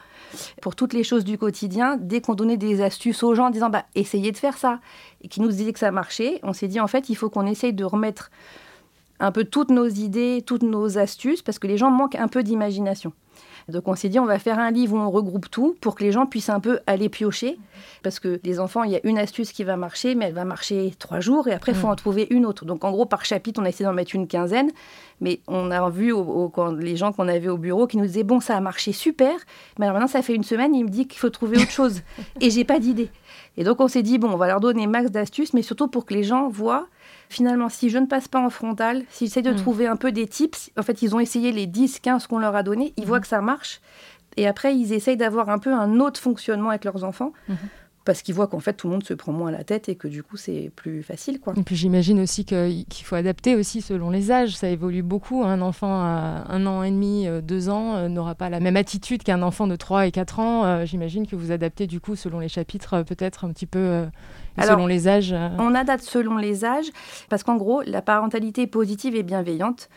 pour 0.61 0.75
toutes 0.75 0.93
les 0.93 1.03
choses 1.03 1.23
du 1.23 1.37
quotidien, 1.37 1.97
dès 1.99 2.21
qu'on 2.21 2.35
donnait 2.35 2.57
des 2.57 2.81
astuces 2.81 3.23
aux 3.23 3.35
gens 3.35 3.47
en 3.47 3.49
disant 3.49 3.69
bah, 3.69 3.85
essayez 3.95 4.31
de 4.31 4.37
faire 4.37 4.57
ça, 4.57 4.79
et 5.21 5.27
qui 5.27 5.41
nous 5.41 5.49
disaient 5.49 5.73
que 5.73 5.79
ça 5.79 5.91
marchait, 5.91 6.39
on 6.43 6.53
s'est 6.53 6.67
dit 6.67 6.79
en 6.79 6.87
fait, 6.87 7.09
il 7.09 7.15
faut 7.15 7.29
qu'on 7.29 7.45
essaye 7.45 7.73
de 7.73 7.83
remettre 7.83 8.31
un 9.19 9.31
peu 9.31 9.43
toutes 9.43 9.69
nos 9.69 9.87
idées, 9.87 10.43
toutes 10.45 10.63
nos 10.63 10.97
astuces, 10.97 11.41
parce 11.41 11.59
que 11.59 11.67
les 11.67 11.77
gens 11.77 11.91
manquent 11.91 12.15
un 12.15 12.27
peu 12.27 12.43
d'imagination. 12.43 13.13
Donc 13.69 13.87
on 13.87 13.95
s'est 13.95 14.09
dit, 14.09 14.19
on 14.19 14.25
va 14.25 14.39
faire 14.39 14.59
un 14.59 14.71
livre 14.71 14.95
où 14.95 14.99
on 14.99 15.09
regroupe 15.09 15.49
tout 15.49 15.75
pour 15.81 15.95
que 15.95 16.03
les 16.03 16.11
gens 16.11 16.25
puissent 16.25 16.49
un 16.49 16.59
peu 16.59 16.79
aller 16.87 17.09
piocher. 17.09 17.57
Parce 18.03 18.19
que 18.19 18.39
les 18.43 18.59
enfants, 18.59 18.83
il 18.83 18.91
y 18.91 18.95
a 18.95 18.99
une 19.03 19.17
astuce 19.17 19.51
qui 19.51 19.63
va 19.63 19.77
marcher, 19.77 20.15
mais 20.15 20.25
elle 20.25 20.33
va 20.33 20.45
marcher 20.45 20.93
trois 20.99 21.19
jours 21.19 21.47
et 21.47 21.53
après, 21.53 21.71
il 21.71 21.77
faut 21.77 21.87
mm. 21.87 21.91
en 21.91 21.95
trouver 21.95 22.27
une 22.29 22.45
autre. 22.45 22.65
Donc 22.65 22.83
en 22.83 22.91
gros, 22.91 23.05
par 23.05 23.25
chapitre, 23.25 23.61
on 23.61 23.65
a 23.65 23.69
essayé 23.69 23.85
d'en 23.85 23.93
mettre 23.93 24.15
une 24.15 24.27
quinzaine. 24.27 24.71
Mais 25.21 25.41
on 25.47 25.69
a 25.71 25.89
vu 25.89 26.13
les 26.79 26.95
gens 26.95 27.11
qu'on 27.11 27.27
avait 27.27 27.49
au 27.49 27.57
bureau 27.57 27.87
qui 27.87 27.97
nous 27.97 28.05
disaient, 28.05 28.23
bon, 28.23 28.39
ça 28.39 28.55
a 28.55 28.61
marché 28.61 28.93
super, 28.93 29.35
mais 29.77 29.85
alors 29.85 29.95
maintenant, 29.95 30.07
ça 30.07 30.21
fait 30.21 30.33
une 30.33 30.43
semaine, 30.43 30.73
il 30.73 30.85
me 30.85 30.89
dit 30.89 31.07
qu'il 31.07 31.19
faut 31.19 31.29
trouver 31.29 31.57
autre 31.57 31.71
chose. 31.71 32.01
et 32.41 32.49
j'ai 32.49 32.63
pas 32.63 32.79
d'idée. 32.79 33.09
Et 33.57 33.63
donc 33.63 33.81
on 33.81 33.87
s'est 33.87 34.03
dit, 34.03 34.17
bon, 34.17 34.29
on 34.29 34.37
va 34.37 34.47
leur 34.47 34.61
donner 34.61 34.87
max 34.87 35.11
d'astuces, 35.11 35.53
mais 35.53 35.61
surtout 35.61 35.89
pour 35.89 36.05
que 36.05 36.13
les 36.13 36.23
gens 36.23 36.47
voient 36.47 36.87
finalement, 37.29 37.69
si 37.69 37.89
je 37.89 37.97
ne 37.97 38.07
passe 38.07 38.27
pas 38.27 38.39
en 38.39 38.49
frontal, 38.49 39.03
s'ils 39.09 39.27
essaient 39.27 39.41
de 39.41 39.51
mm. 39.51 39.57
trouver 39.57 39.87
un 39.87 39.95
peu 39.95 40.11
des 40.11 40.27
tips, 40.27 40.71
en 40.77 40.83
fait, 40.83 41.01
ils 41.01 41.15
ont 41.15 41.19
essayé 41.19 41.51
les 41.51 41.67
10, 41.67 41.99
15 41.99 42.27
qu'on 42.27 42.39
leur 42.39 42.55
a 42.55 42.63
donnés, 42.63 42.93
ils 42.97 43.03
mm. 43.03 43.07
voient 43.07 43.19
que 43.19 43.27
ça 43.27 43.41
marche. 43.41 43.79
Et 44.35 44.47
après, 44.47 44.75
ils 44.75 44.93
essayent 44.93 45.17
d'avoir 45.17 45.49
un 45.49 45.59
peu 45.59 45.73
un 45.73 45.99
autre 45.99 46.19
fonctionnement 46.19 46.69
avec 46.69 46.85
leurs 46.85 47.03
enfants. 47.03 47.33
Parce 48.09 48.23
qu'ils 48.23 48.33
voient 48.33 48.47
qu'en 48.47 48.59
fait 48.59 48.73
tout 48.73 48.87
le 48.87 48.93
monde 48.93 49.03
se 49.03 49.13
prend 49.13 49.31
moins 49.31 49.51
la 49.51 49.63
tête 49.63 49.87
et 49.87 49.93
que 49.93 50.07
du 50.07 50.23
coup 50.23 50.35
c'est 50.35 50.71
plus 50.75 51.03
facile. 51.03 51.39
Quoi. 51.39 51.53
Et 51.55 51.61
puis 51.61 51.75
j'imagine 51.75 52.19
aussi 52.19 52.43
qu'il 52.43 53.03
faut 53.03 53.13
adapter 53.13 53.55
aussi 53.55 53.83
selon 53.83 54.09
les 54.09 54.31
âges. 54.31 54.57
Ça 54.57 54.67
évolue 54.67 55.03
beaucoup. 55.03 55.43
Un 55.43 55.61
enfant 55.61 55.93
à 55.93 56.43
un 56.49 56.65
an 56.65 56.81
et 56.81 56.89
demi, 56.89 57.27
euh, 57.27 57.39
deux 57.39 57.69
ans 57.69 57.97
euh, 57.97 58.07
n'aura 58.07 58.33
pas 58.33 58.49
la 58.49 58.59
même 58.59 58.77
attitude 58.77 59.21
qu'un 59.21 59.43
enfant 59.43 59.67
de 59.67 59.75
3 59.75 60.07
et 60.07 60.11
4 60.11 60.39
ans. 60.39 60.65
Euh, 60.65 60.85
j'imagine 60.85 61.27
que 61.27 61.35
vous 61.35 61.51
adaptez 61.51 61.85
du 61.85 61.99
coup 61.99 62.15
selon 62.15 62.39
les 62.39 62.49
chapitres 62.49 63.03
peut-être 63.03 63.45
un 63.45 63.51
petit 63.51 63.67
peu 63.67 64.07
selon 64.59 64.87
les 64.87 65.07
âges. 65.07 65.35
On 65.59 65.75
adapte 65.75 66.03
selon 66.03 66.37
les 66.37 66.65
âges, 66.65 66.89
parce 67.29 67.43
qu'en 67.43 67.57
gros, 67.57 67.83
la 67.83 68.01
parentalité 68.01 68.65
positive 68.65 69.15
et 69.15 69.21
bienveillante, 69.21 69.87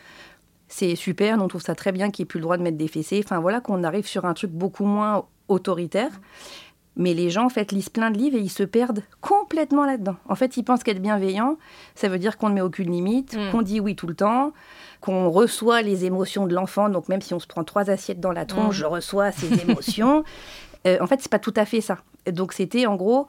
c'est 0.67 0.95
super, 0.95 1.41
on 1.41 1.47
trouve 1.47 1.63
ça 1.63 1.73
très 1.73 1.91
bien 1.91 2.11
qu'il 2.11 2.21
n'y 2.21 2.27
ait 2.27 2.29
plus 2.29 2.37
le 2.37 2.43
droit 2.43 2.57
de 2.57 2.61
mettre 2.61 2.77
des 2.77 2.87
fessées. 2.87 3.23
Enfin 3.25 3.39
voilà, 3.39 3.59
qu'on 3.59 3.83
arrive 3.83 4.05
sur 4.05 4.25
un 4.25 4.35
truc 4.35 4.51
beaucoup 4.51 4.85
moins 4.85 5.25
autoritaire. 5.47 6.11
Mais 6.95 7.13
les 7.13 7.29
gens, 7.29 7.45
en 7.45 7.49
fait, 7.49 7.71
lisent 7.71 7.89
plein 7.89 8.11
de 8.11 8.17
livres 8.17 8.37
et 8.37 8.41
ils 8.41 8.49
se 8.49 8.63
perdent 8.63 9.01
complètement 9.21 9.85
là-dedans. 9.85 10.15
En 10.29 10.35
fait, 10.35 10.57
ils 10.57 10.63
pensent 10.63 10.83
qu'être 10.83 11.01
bienveillant, 11.01 11.57
ça 11.95 12.07
veut 12.07 12.19
dire 12.19 12.37
qu'on 12.37 12.49
ne 12.49 12.55
met 12.55 12.61
aucune 12.61 12.91
limite, 12.91 13.35
mm. 13.35 13.51
qu'on 13.51 13.61
dit 13.63 13.79
oui 13.79 13.95
tout 13.95 14.07
le 14.07 14.13
temps, 14.13 14.53
qu'on 15.01 15.29
reçoit 15.29 15.81
les 15.81 16.05
émotions 16.05 16.45
de 16.45 16.53
l'enfant. 16.53 16.89
Donc, 16.89 17.09
même 17.09 17.21
si 17.21 17.33
on 17.33 17.39
se 17.39 17.47
prend 17.47 17.63
trois 17.63 17.89
assiettes 17.89 18.19
dans 18.19 18.31
la 18.31 18.45
tronche, 18.45 18.75
mm. 18.75 18.79
je 18.79 18.85
reçois 18.85 19.31
ces 19.31 19.61
émotions. 19.69 20.23
Euh, 20.85 20.97
en 21.01 21.07
fait, 21.07 21.19
c'est 21.21 21.31
pas 21.31 21.39
tout 21.39 21.53
à 21.55 21.65
fait 21.65 21.81
ça. 21.81 21.97
Donc, 22.31 22.53
c'était 22.53 22.85
en 22.85 22.95
gros, 22.95 23.27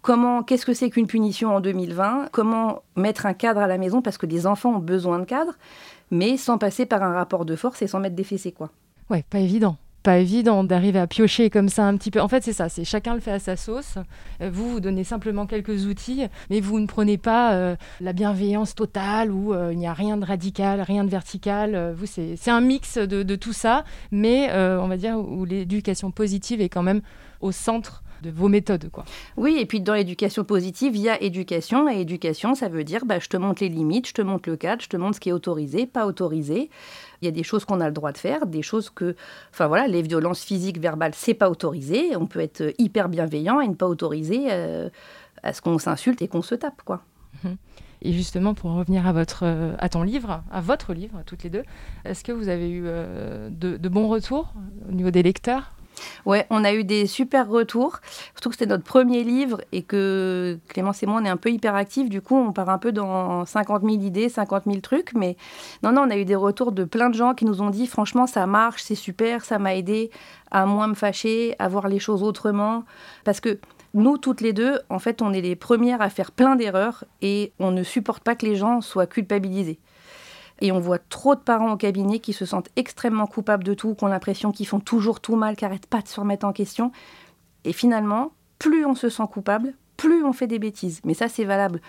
comment, 0.00 0.42
qu'est-ce 0.42 0.64
que 0.64 0.74
c'est 0.74 0.88
qu'une 0.88 1.06
punition 1.06 1.54
en 1.54 1.60
2020, 1.60 2.28
comment 2.32 2.82
mettre 2.96 3.26
un 3.26 3.34
cadre 3.34 3.60
à 3.60 3.66
la 3.66 3.76
maison, 3.76 4.00
parce 4.00 4.16
que 4.16 4.26
les 4.26 4.46
enfants 4.46 4.76
ont 4.76 4.78
besoin 4.78 5.18
de 5.18 5.24
cadre, 5.24 5.52
mais 6.10 6.36
sans 6.36 6.58
passer 6.58 6.86
par 6.86 7.02
un 7.02 7.12
rapport 7.12 7.44
de 7.44 7.56
force 7.56 7.82
et 7.82 7.86
sans 7.86 8.00
mettre 8.00 8.16
des 8.16 8.24
fessées, 8.24 8.52
quoi. 8.52 8.70
Ouais, 9.10 9.24
pas 9.28 9.38
évident. 9.38 9.76
Pas 10.02 10.18
évident 10.18 10.64
d'arriver 10.64 10.98
à 10.98 11.06
piocher 11.06 11.48
comme 11.48 11.68
ça 11.68 11.84
un 11.84 11.96
petit 11.96 12.10
peu. 12.10 12.20
En 12.20 12.26
fait, 12.26 12.42
c'est 12.42 12.52
ça, 12.52 12.68
c'est 12.68 12.84
chacun 12.84 13.14
le 13.14 13.20
fait 13.20 13.30
à 13.30 13.38
sa 13.38 13.56
sauce. 13.56 13.98
Euh, 14.40 14.50
vous, 14.52 14.68
vous 14.72 14.80
donnez 14.80 15.04
simplement 15.04 15.46
quelques 15.46 15.86
outils, 15.86 16.26
mais 16.50 16.60
vous 16.60 16.80
ne 16.80 16.86
prenez 16.86 17.18
pas 17.18 17.52
euh, 17.52 17.76
la 18.00 18.12
bienveillance 18.12 18.74
totale 18.74 19.30
où 19.30 19.54
euh, 19.54 19.70
il 19.72 19.78
n'y 19.78 19.86
a 19.86 19.92
rien 19.92 20.16
de 20.16 20.24
radical, 20.24 20.80
rien 20.80 21.04
de 21.04 21.10
vertical. 21.10 21.94
vous, 21.96 22.06
c'est 22.06 22.50
un 22.50 22.60
mix 22.60 22.98
de, 22.98 23.22
de, 23.22 23.36
tout 23.36 23.52
ça, 23.52 23.84
mais 24.10 24.52
on 24.52 24.88
va 24.88 24.96
dire 24.96 25.16
où 25.18 25.44
l'éducation 25.44 26.10
positive 26.10 26.60
est 26.60 26.68
quand 26.68 26.82
même 26.82 27.00
au 27.40 27.52
centre 27.52 28.01
de 28.22 28.30
vos 28.30 28.48
méthodes. 28.48 28.88
Quoi. 28.90 29.04
Oui, 29.36 29.56
et 29.58 29.66
puis 29.66 29.80
dans 29.80 29.94
l'éducation 29.94 30.44
positive, 30.44 30.96
il 30.96 31.02
y 31.02 31.08
a 31.08 31.20
éducation. 31.22 31.88
Et 31.88 32.00
éducation, 32.00 32.54
ça 32.54 32.68
veut 32.68 32.84
dire 32.84 33.04
bah, 33.04 33.18
je 33.18 33.28
te 33.28 33.36
montre 33.36 33.62
les 33.62 33.68
limites, 33.68 34.08
je 34.08 34.14
te 34.14 34.22
montre 34.22 34.48
le 34.48 34.56
cadre, 34.56 34.80
je 34.80 34.88
te 34.88 34.96
montre 34.96 35.16
ce 35.16 35.20
qui 35.20 35.28
est 35.28 35.32
autorisé, 35.32 35.86
pas 35.86 36.06
autorisé. 36.06 36.70
Il 37.20 37.26
y 37.26 37.28
a 37.28 37.32
des 37.32 37.42
choses 37.42 37.64
qu'on 37.64 37.80
a 37.80 37.86
le 37.86 37.92
droit 37.92 38.12
de 38.12 38.18
faire, 38.18 38.46
des 38.46 38.62
choses 38.62 38.88
que. 38.88 39.16
Enfin 39.50 39.66
voilà, 39.66 39.88
les 39.88 40.02
violences 40.02 40.42
physiques, 40.42 40.78
verbales, 40.78 41.12
c'est 41.14 41.34
pas 41.34 41.50
autorisé. 41.50 42.16
On 42.16 42.26
peut 42.26 42.40
être 42.40 42.72
hyper 42.78 43.08
bienveillant 43.08 43.60
et 43.60 43.68
ne 43.68 43.74
pas 43.74 43.88
autoriser 43.88 44.46
euh, 44.50 44.88
à 45.42 45.52
ce 45.52 45.60
qu'on 45.60 45.78
s'insulte 45.78 46.22
et 46.22 46.28
qu'on 46.28 46.42
se 46.42 46.54
tape, 46.54 46.82
quoi. 46.84 47.02
Mhm. 47.44 47.56
Et 48.04 48.12
justement, 48.12 48.52
pour 48.54 48.72
revenir 48.72 49.06
à, 49.06 49.12
votre, 49.12 49.44
à 49.78 49.88
ton 49.88 50.02
livre, 50.02 50.42
à 50.50 50.60
votre 50.60 50.92
livre, 50.92 51.22
toutes 51.24 51.44
les 51.44 51.50
deux, 51.50 51.62
est-ce 52.04 52.24
que 52.24 52.32
vous 52.32 52.48
avez 52.48 52.68
eu 52.68 52.82
euh, 52.86 53.48
de, 53.48 53.76
de 53.76 53.88
bons 53.88 54.08
retours 54.08 54.54
au 54.88 54.92
niveau 54.92 55.12
des 55.12 55.22
lecteurs? 55.22 55.72
Ouais, 56.26 56.46
on 56.50 56.64
a 56.64 56.72
eu 56.72 56.84
des 56.84 57.06
super 57.06 57.48
retours, 57.48 58.00
surtout 58.34 58.50
que 58.50 58.54
c'était 58.56 58.66
notre 58.66 58.84
premier 58.84 59.24
livre 59.24 59.60
et 59.72 59.82
que 59.82 60.58
Clémence 60.68 61.02
et 61.02 61.06
moi, 61.06 61.20
on 61.20 61.24
est 61.24 61.30
un 61.30 61.36
peu 61.36 61.50
hyperactifs. 61.50 62.08
Du 62.08 62.20
coup, 62.20 62.36
on 62.36 62.52
part 62.52 62.68
un 62.68 62.78
peu 62.78 62.92
dans 62.92 63.44
50 63.44 63.82
000 63.82 63.94
idées, 63.94 64.28
50 64.28 64.64
000 64.66 64.80
trucs. 64.80 65.12
Mais 65.14 65.36
non, 65.82 65.92
non, 65.92 66.02
on 66.02 66.10
a 66.10 66.16
eu 66.16 66.24
des 66.24 66.36
retours 66.36 66.72
de 66.72 66.84
plein 66.84 67.10
de 67.10 67.14
gens 67.14 67.34
qui 67.34 67.44
nous 67.44 67.62
ont 67.62 67.70
dit 67.70 67.86
franchement, 67.86 68.26
ça 68.26 68.46
marche, 68.46 68.82
c'est 68.82 68.94
super, 68.94 69.44
ça 69.44 69.58
m'a 69.58 69.74
aidé 69.74 70.10
à 70.50 70.66
moins 70.66 70.86
me 70.86 70.94
fâcher, 70.94 71.56
à 71.58 71.68
voir 71.68 71.88
les 71.88 71.98
choses 71.98 72.22
autrement. 72.22 72.84
Parce 73.24 73.40
que 73.40 73.58
nous, 73.94 74.16
toutes 74.16 74.40
les 74.40 74.52
deux, 74.52 74.80
en 74.88 74.98
fait, 74.98 75.20
on 75.20 75.32
est 75.32 75.40
les 75.40 75.56
premières 75.56 76.00
à 76.00 76.08
faire 76.08 76.32
plein 76.32 76.56
d'erreurs 76.56 77.04
et 77.20 77.52
on 77.58 77.70
ne 77.70 77.82
supporte 77.82 78.22
pas 78.22 78.34
que 78.34 78.46
les 78.46 78.56
gens 78.56 78.80
soient 78.80 79.06
culpabilisés. 79.06 79.78
Et 80.62 80.70
on 80.70 80.78
voit 80.78 81.00
trop 81.00 81.34
de 81.34 81.40
parents 81.40 81.72
au 81.72 81.76
cabinet 81.76 82.20
qui 82.20 82.32
se 82.32 82.46
sentent 82.46 82.68
extrêmement 82.76 83.26
coupables 83.26 83.64
de 83.64 83.74
tout, 83.74 83.96
qui 83.96 84.04
ont 84.04 84.06
l'impression 84.06 84.52
qu'ils 84.52 84.68
font 84.68 84.78
toujours 84.78 85.18
tout 85.18 85.34
mal, 85.34 85.56
qui 85.56 85.64
n'arrêtent 85.64 85.88
pas 85.88 86.00
de 86.00 86.06
se 86.06 86.20
remettre 86.20 86.46
en 86.46 86.52
question. 86.52 86.92
Et 87.64 87.72
finalement, 87.72 88.30
plus 88.60 88.86
on 88.86 88.94
se 88.94 89.08
sent 89.08 89.24
coupable, 89.30 89.74
plus 89.96 90.24
on 90.24 90.32
fait 90.32 90.46
des 90.46 90.60
bêtises. 90.60 91.00
Mais 91.04 91.14
ça, 91.14 91.28
c'est 91.28 91.44
valable 91.44 91.80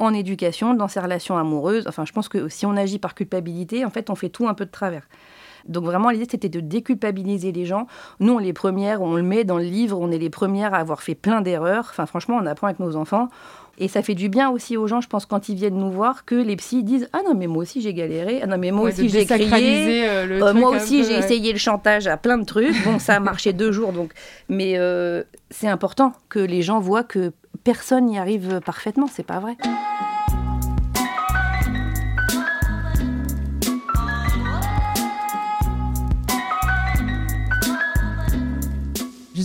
en 0.00 0.12
éducation, 0.12 0.74
dans 0.74 0.88
ses 0.88 0.98
relations 0.98 1.38
amoureuses. 1.38 1.86
Enfin, 1.86 2.04
je 2.04 2.12
pense 2.12 2.28
que 2.28 2.48
si 2.48 2.66
on 2.66 2.76
agit 2.76 2.98
par 2.98 3.14
culpabilité, 3.14 3.84
en 3.84 3.90
fait, 3.90 4.10
on 4.10 4.16
fait 4.16 4.28
tout 4.28 4.48
un 4.48 4.54
peu 4.54 4.66
de 4.66 4.72
travers. 4.72 5.06
Donc 5.68 5.84
vraiment, 5.84 6.10
l'idée, 6.10 6.26
c'était 6.28 6.48
de 6.48 6.60
déculpabiliser 6.60 7.52
les 7.52 7.64
gens. 7.64 7.86
Nous, 8.18 8.32
on 8.32 8.40
est 8.40 8.44
les 8.44 8.52
premières, 8.52 9.02
on 9.02 9.14
le 9.14 9.22
met 9.22 9.44
dans 9.44 9.58
le 9.58 9.64
livre, 9.64 9.98
on 10.00 10.10
est 10.10 10.18
les 10.18 10.30
premières 10.30 10.74
à 10.74 10.78
avoir 10.78 11.00
fait 11.00 11.14
plein 11.14 11.42
d'erreurs. 11.42 11.86
Enfin, 11.90 12.06
franchement, 12.06 12.38
on 12.40 12.46
apprend 12.46 12.66
avec 12.66 12.80
nos 12.80 12.96
enfants. 12.96 13.28
Et 13.78 13.88
ça 13.88 14.02
fait 14.02 14.14
du 14.14 14.28
bien 14.28 14.50
aussi 14.50 14.76
aux 14.76 14.86
gens, 14.86 15.00
je 15.00 15.08
pense, 15.08 15.26
quand 15.26 15.48
ils 15.48 15.54
viennent 15.54 15.76
nous 15.76 15.90
voir, 15.90 16.24
que 16.24 16.34
les 16.34 16.56
psys 16.56 16.82
disent 16.82 17.08
Ah 17.12 17.20
non, 17.24 17.34
mais 17.34 17.46
moi 17.46 17.62
aussi 17.62 17.82
j'ai 17.82 17.92
galéré. 17.92 18.40
Ah 18.42 18.46
non, 18.46 18.56
mais 18.58 18.70
moi 18.70 18.88
aussi 18.88 19.08
j'ai 19.08 19.26
crié. 19.26 20.08
Euh, 20.08 20.40
euh, 20.40 20.54
moi 20.54 20.70
aussi 20.70 21.04
j'ai 21.04 21.18
essayé 21.18 21.52
le 21.52 21.58
chantage 21.58 22.06
à 22.06 22.16
plein 22.16 22.38
de 22.38 22.44
trucs. 22.44 22.74
Bon, 22.84 22.98
ça 22.98 23.16
a 23.16 23.20
marché 23.20 23.52
deux 23.52 23.72
jours, 23.72 23.92
donc. 23.92 24.12
Mais 24.48 24.74
euh, 24.78 25.22
c'est 25.50 25.68
important 25.68 26.12
que 26.28 26.38
les 26.38 26.62
gens 26.62 26.80
voient 26.80 27.04
que 27.04 27.32
personne 27.64 28.06
n'y 28.06 28.18
arrive 28.18 28.60
parfaitement. 28.64 29.08
C'est 29.12 29.26
pas 29.26 29.40
vrai. 29.40 29.56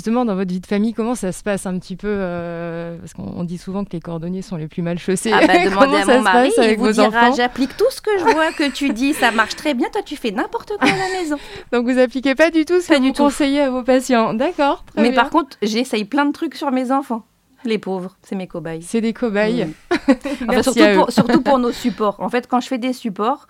Justement, 0.01 0.25
dans 0.25 0.33
votre 0.33 0.51
vie 0.51 0.59
de 0.59 0.65
famille, 0.65 0.95
comment 0.95 1.13
ça 1.13 1.31
se 1.31 1.43
passe 1.43 1.67
un 1.67 1.77
petit 1.77 1.95
peu 1.95 2.07
euh, 2.09 2.97
Parce 2.97 3.13
qu'on 3.13 3.43
dit 3.43 3.59
souvent 3.59 3.85
que 3.85 3.91
les 3.91 3.99
cordonniers 3.99 4.41
sont 4.41 4.55
les 4.55 4.67
plus 4.67 4.81
mal 4.81 4.97
chaussés. 4.97 5.31
Ah 5.31 5.45
bah, 5.45 5.63
demandez 5.63 5.97
à 5.97 6.05
mon 6.07 6.21
mari, 6.21 6.51
il 6.57 6.75
vous 6.75 6.91
dira 6.91 7.31
j'applique 7.33 7.77
tout 7.77 7.85
ce 7.91 8.01
que 8.01 8.09
je 8.17 8.23
vois 8.23 8.51
que 8.51 8.71
tu 8.71 8.93
dis, 8.93 9.13
ça 9.13 9.29
marche 9.29 9.55
très 9.55 9.75
bien, 9.75 9.89
toi 9.91 10.01
tu 10.01 10.15
fais 10.15 10.31
n'importe 10.31 10.69
quoi 10.79 10.89
à 10.89 10.97
la 10.97 11.19
maison. 11.21 11.37
Donc 11.71 11.85
vous 11.85 11.99
appliquez 11.99 12.33
pas 12.33 12.49
du 12.49 12.65
tout 12.65 12.81
ce 12.81 12.87
que 12.87 12.99
vous 12.99 13.13
conseillez 13.13 13.61
à 13.61 13.69
vos 13.69 13.83
patients, 13.83 14.33
d'accord 14.33 14.85
Mais 14.97 15.13
par 15.13 15.29
contre, 15.29 15.55
j'essaye 15.61 16.05
plein 16.05 16.25
de 16.25 16.31
trucs 16.31 16.55
sur 16.55 16.71
mes 16.71 16.91
enfants. 16.91 17.23
Les 17.65 17.77
pauvres, 17.77 18.15
c'est 18.23 18.35
mes 18.35 18.47
cobayes. 18.47 18.81
C'est 18.81 19.01
des 19.01 19.13
cobayes. 19.13 19.67
surtout, 20.61 21.11
surtout 21.11 21.41
pour 21.41 21.59
nos 21.59 21.71
supports. 21.71 22.19
En 22.19 22.29
fait, 22.29 22.47
quand 22.47 22.59
je 22.59 22.67
fais 22.67 22.77
des 22.77 22.93
supports, 22.93 23.47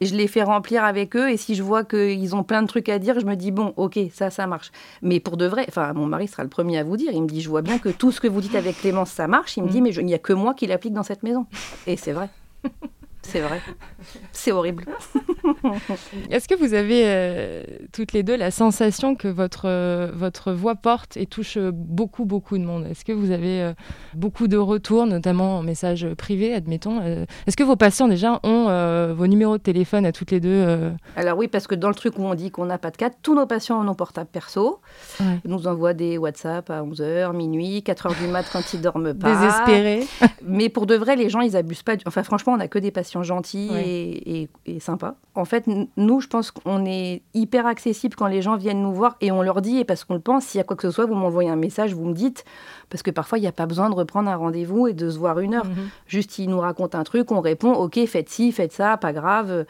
je 0.00 0.14
les 0.14 0.28
fais 0.28 0.42
remplir 0.42 0.84
avec 0.84 1.16
eux 1.16 1.30
et 1.30 1.36
si 1.36 1.54
je 1.54 1.62
vois 1.62 1.84
qu'ils 1.84 2.34
ont 2.36 2.44
plein 2.44 2.62
de 2.62 2.68
trucs 2.68 2.88
à 2.88 2.98
dire, 2.98 3.18
je 3.18 3.26
me 3.26 3.34
dis 3.34 3.50
bon, 3.50 3.74
ok, 3.76 3.98
ça, 4.12 4.30
ça 4.30 4.46
marche. 4.46 4.70
Mais 5.02 5.20
pour 5.20 5.36
de 5.36 5.46
vrai, 5.46 5.64
enfin, 5.68 5.92
mon 5.92 6.06
mari 6.06 6.28
sera 6.28 6.42
le 6.44 6.48
premier 6.48 6.78
à 6.78 6.84
vous 6.84 6.96
dire, 6.96 7.10
il 7.12 7.22
me 7.22 7.28
dit, 7.28 7.40
je 7.40 7.48
vois 7.48 7.62
bien 7.62 7.78
que 7.78 7.88
tout 7.88 8.12
ce 8.12 8.20
que 8.20 8.28
vous 8.28 8.40
dites 8.40 8.54
avec 8.54 8.78
Clémence, 8.80 9.10
ça 9.10 9.26
marche. 9.26 9.56
Il 9.56 9.64
me 9.64 9.68
dit, 9.68 9.80
mm. 9.80 9.84
mais 9.84 9.94
il 9.94 10.06
n'y 10.06 10.14
a 10.14 10.18
que 10.18 10.32
moi 10.32 10.54
qui 10.54 10.66
l'applique 10.66 10.94
dans 10.94 11.02
cette 11.02 11.22
maison. 11.22 11.46
Et 11.86 11.96
c'est 11.96 12.12
vrai. 12.12 12.28
C'est 13.22 13.40
vrai. 13.40 13.60
C'est 14.32 14.52
horrible. 14.52 14.86
Est-ce 16.30 16.48
que 16.48 16.54
vous 16.54 16.74
avez 16.74 17.02
euh, 17.04 17.62
toutes 17.92 18.12
les 18.12 18.22
deux 18.22 18.36
la 18.36 18.50
sensation 18.50 19.16
que 19.16 19.28
votre, 19.28 19.66
euh, 19.66 20.10
votre 20.14 20.52
voix 20.52 20.76
porte 20.76 21.16
et 21.16 21.26
touche 21.26 21.58
beaucoup, 21.58 22.24
beaucoup 22.24 22.56
de 22.58 22.64
monde? 22.64 22.86
Est-ce 22.86 23.04
que 23.04 23.12
vous 23.12 23.30
avez 23.30 23.60
euh, 23.60 23.72
beaucoup 24.14 24.48
de 24.48 24.56
retours, 24.56 25.06
notamment 25.06 25.58
en 25.58 25.62
message 25.62 26.06
privé, 26.14 26.54
admettons? 26.54 27.02
Est-ce 27.46 27.56
que 27.56 27.64
vos 27.64 27.76
patients 27.76 28.08
déjà 28.08 28.40
ont 28.44 28.66
vos 29.14 29.26
numéros 29.26 29.58
de 29.58 29.62
téléphone 29.62 30.06
à 30.06 30.12
toutes 30.12 30.30
les 30.30 30.40
deux 30.40 30.92
Alors 31.16 31.36
oui, 31.36 31.48
parce 31.48 31.66
que 31.66 31.74
dans 31.74 31.88
le 31.88 31.94
truc 31.94 32.18
où 32.18 32.22
on 32.22 32.34
dit 32.34 32.50
qu'on 32.50 32.66
n'a 32.66 32.78
pas 32.78 32.90
de 32.90 32.96
cas, 32.96 33.10
tous 33.10 33.34
nos 33.34 33.46
patients 33.46 33.80
ont 33.80 33.84
nos 33.84 33.94
portables 33.94 34.30
perso. 34.30 34.80
Ils 35.20 35.50
nous 35.50 35.66
envoient 35.66 35.94
des 35.94 36.18
WhatsApp 36.18 36.70
à 36.70 36.82
11h, 36.82 37.34
minuit, 37.34 37.82
4h 37.84 38.18
du 38.20 38.28
mat 38.28 38.46
quand 38.52 38.72
ils 38.72 38.80
dorment 38.80 39.14
pas. 39.18 39.34
Désespérés. 39.34 40.06
Mais 40.42 40.68
pour 40.68 40.86
de 40.86 40.94
vrai, 40.94 41.16
les 41.16 41.28
gens, 41.28 41.40
ils 41.40 41.56
abusent 41.56 41.82
pas. 41.82 41.94
Enfin, 42.06 42.22
franchement, 42.22 42.54
on 42.54 42.58
n'a 42.58 42.68
que 42.68 42.78
des 42.78 42.90
patients 42.90 43.07
gentil 43.22 43.70
et, 43.74 44.80
sympa. 44.80 45.16
En 45.34 45.44
fait, 45.44 45.64
nous, 45.96 46.20
je 46.20 46.28
pense 46.28 46.50
qu'on 46.50 46.84
est 46.84 47.22
hyper 47.34 47.66
accessible 47.66 48.16
quand 48.16 48.26
les 48.26 48.42
gens 48.42 48.56
viennent 48.56 48.82
nous 48.82 48.92
voir 48.92 49.16
et 49.20 49.30
on 49.30 49.42
leur 49.42 49.60
dit, 49.62 49.78
et 49.78 49.84
parce 49.84 50.04
qu'on 50.04 50.14
le 50.14 50.20
pense, 50.20 50.44
s'il 50.44 50.58
y 50.58 50.60
a 50.60 50.64
quoi 50.64 50.76
que 50.76 50.82
ce 50.82 50.90
soit, 50.90 51.06
vous 51.06 51.14
m'envoyez 51.14 51.50
un 51.50 51.56
message, 51.56 51.94
vous 51.94 52.04
me 52.04 52.14
dites, 52.14 52.44
parce 52.90 53.02
que 53.02 53.10
parfois, 53.10 53.38
il 53.38 53.42
n'y 53.42 53.48
a 53.48 53.52
pas 53.52 53.66
besoin 53.66 53.90
de 53.90 53.94
reprendre 53.94 54.28
un 54.28 54.36
rendez-vous 54.36 54.88
et 54.88 54.92
de 54.92 55.10
se 55.10 55.18
voir 55.18 55.38
une 55.40 55.54
heure. 55.54 55.66
Mhm. 55.66 55.88
Juste, 56.06 56.38
ils 56.38 56.48
nous 56.48 56.60
racontent 56.60 56.98
un 56.98 57.04
truc, 57.04 57.30
on 57.32 57.40
répond, 57.40 57.72
ok, 57.72 58.04
faites 58.06 58.28
ci, 58.28 58.52
faites 58.52 58.72
ça, 58.72 58.96
pas 58.96 59.12
grave. 59.12 59.64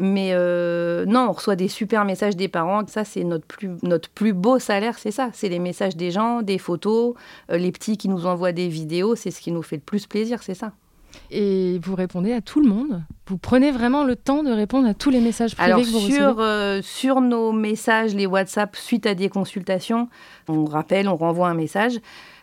Mais 0.00 0.30
euh, 0.32 1.04
non, 1.04 1.26
on 1.28 1.32
reçoit 1.32 1.56
des 1.56 1.68
super 1.68 2.06
messages 2.06 2.34
des 2.34 2.48
parents. 2.48 2.86
Ça, 2.86 3.04
c'est 3.04 3.22
notre 3.22 3.46
plus, 3.46 3.68
notre 3.82 4.08
plus 4.08 4.32
beau 4.32 4.58
salaire, 4.58 4.98
c'est 4.98 5.10
ça. 5.10 5.28
C'est 5.34 5.50
les 5.50 5.58
messages 5.58 5.94
des 5.94 6.10
gens, 6.10 6.40
des 6.40 6.56
photos, 6.56 7.14
euh, 7.50 7.58
les 7.58 7.70
petits 7.70 7.98
qui 7.98 8.08
nous 8.08 8.24
envoient 8.24 8.52
des 8.52 8.68
vidéos. 8.68 9.14
C'est 9.14 9.30
ce 9.30 9.42
qui 9.42 9.52
nous 9.52 9.60
fait 9.60 9.76
le 9.76 9.82
plus 9.82 10.06
plaisir, 10.06 10.42
c'est 10.42 10.54
ça. 10.54 10.72
Et 11.30 11.78
vous 11.82 11.94
répondez 11.94 12.32
à 12.32 12.40
tout 12.40 12.60
le 12.60 12.68
monde 12.68 13.02
Vous 13.26 13.38
prenez 13.38 13.70
vraiment 13.70 14.04
le 14.04 14.16
temps 14.16 14.42
de 14.42 14.50
répondre 14.50 14.88
à 14.88 14.94
tous 14.94 15.10
les 15.10 15.20
messages 15.20 15.54
privés 15.54 15.72
Alors, 15.72 15.82
que 15.82 15.86
vous 15.86 16.00
sur, 16.00 16.40
euh, 16.40 16.80
sur 16.82 17.20
nos 17.20 17.52
messages, 17.52 18.14
les 18.14 18.26
WhatsApp, 18.26 18.74
suite 18.76 19.06
à 19.06 19.14
des 19.14 19.28
consultations, 19.28 20.08
on 20.48 20.64
rappelle, 20.64 21.08
on 21.08 21.16
renvoie 21.16 21.48
un 21.48 21.54
message. 21.54 22.00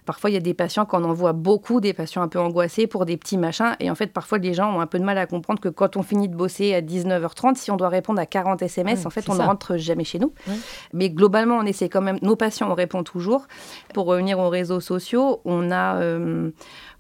Parfois, 0.08 0.30
il 0.30 0.34
y 0.34 0.38
a 0.38 0.40
des 0.40 0.54
patients 0.54 0.86
qu'on 0.86 1.04
envoie 1.04 1.34
beaucoup, 1.34 1.82
des 1.82 1.94
patients 1.94 2.22
un 2.22 2.30
peu 2.30 2.40
angoissés 2.40 2.88
pour 2.88 3.06
des 3.06 3.18
petits 3.18 3.38
machins. 3.38 3.76
Et 3.82 3.92
en 3.92 3.96
fait, 3.96 4.08
parfois, 4.08 4.38
les 4.38 4.54
gens 4.54 4.74
ont 4.74 4.80
un 4.80 4.88
peu 4.88 5.00
de 5.00 5.04
mal 5.04 5.18
à 5.18 5.26
comprendre 5.26 5.60
que 5.60 5.68
quand 5.68 5.98
on 5.98 6.02
finit 6.02 6.30
de 6.30 6.36
bosser 6.36 6.74
à 6.74 6.82
19h30, 6.82 7.56
si 7.56 7.72
on 7.72 7.76
doit 7.76 7.90
répondre 7.90 8.22
à 8.22 8.26
40 8.26 8.62
SMS, 8.62 9.06
en 9.06 9.10
fait, 9.10 9.28
on 9.30 9.36
ne 9.36 9.42
rentre 9.42 9.76
jamais 9.76 10.06
chez 10.06 10.18
nous. 10.18 10.32
Mais 10.94 11.10
globalement, 11.10 11.58
on 11.58 11.66
essaie 11.66 11.90
quand 11.90 12.02
même. 12.02 12.20
Nos 12.22 12.38
patients, 12.38 12.72
on 12.72 12.74
répond 12.74 13.04
toujours. 13.04 13.48
Pour 13.94 14.06
revenir 14.06 14.40
aux 14.40 14.48
réseaux 14.48 14.80
sociaux, 14.80 15.42
on 15.44 15.72
a. 15.72 15.98
Euh, 15.98 16.52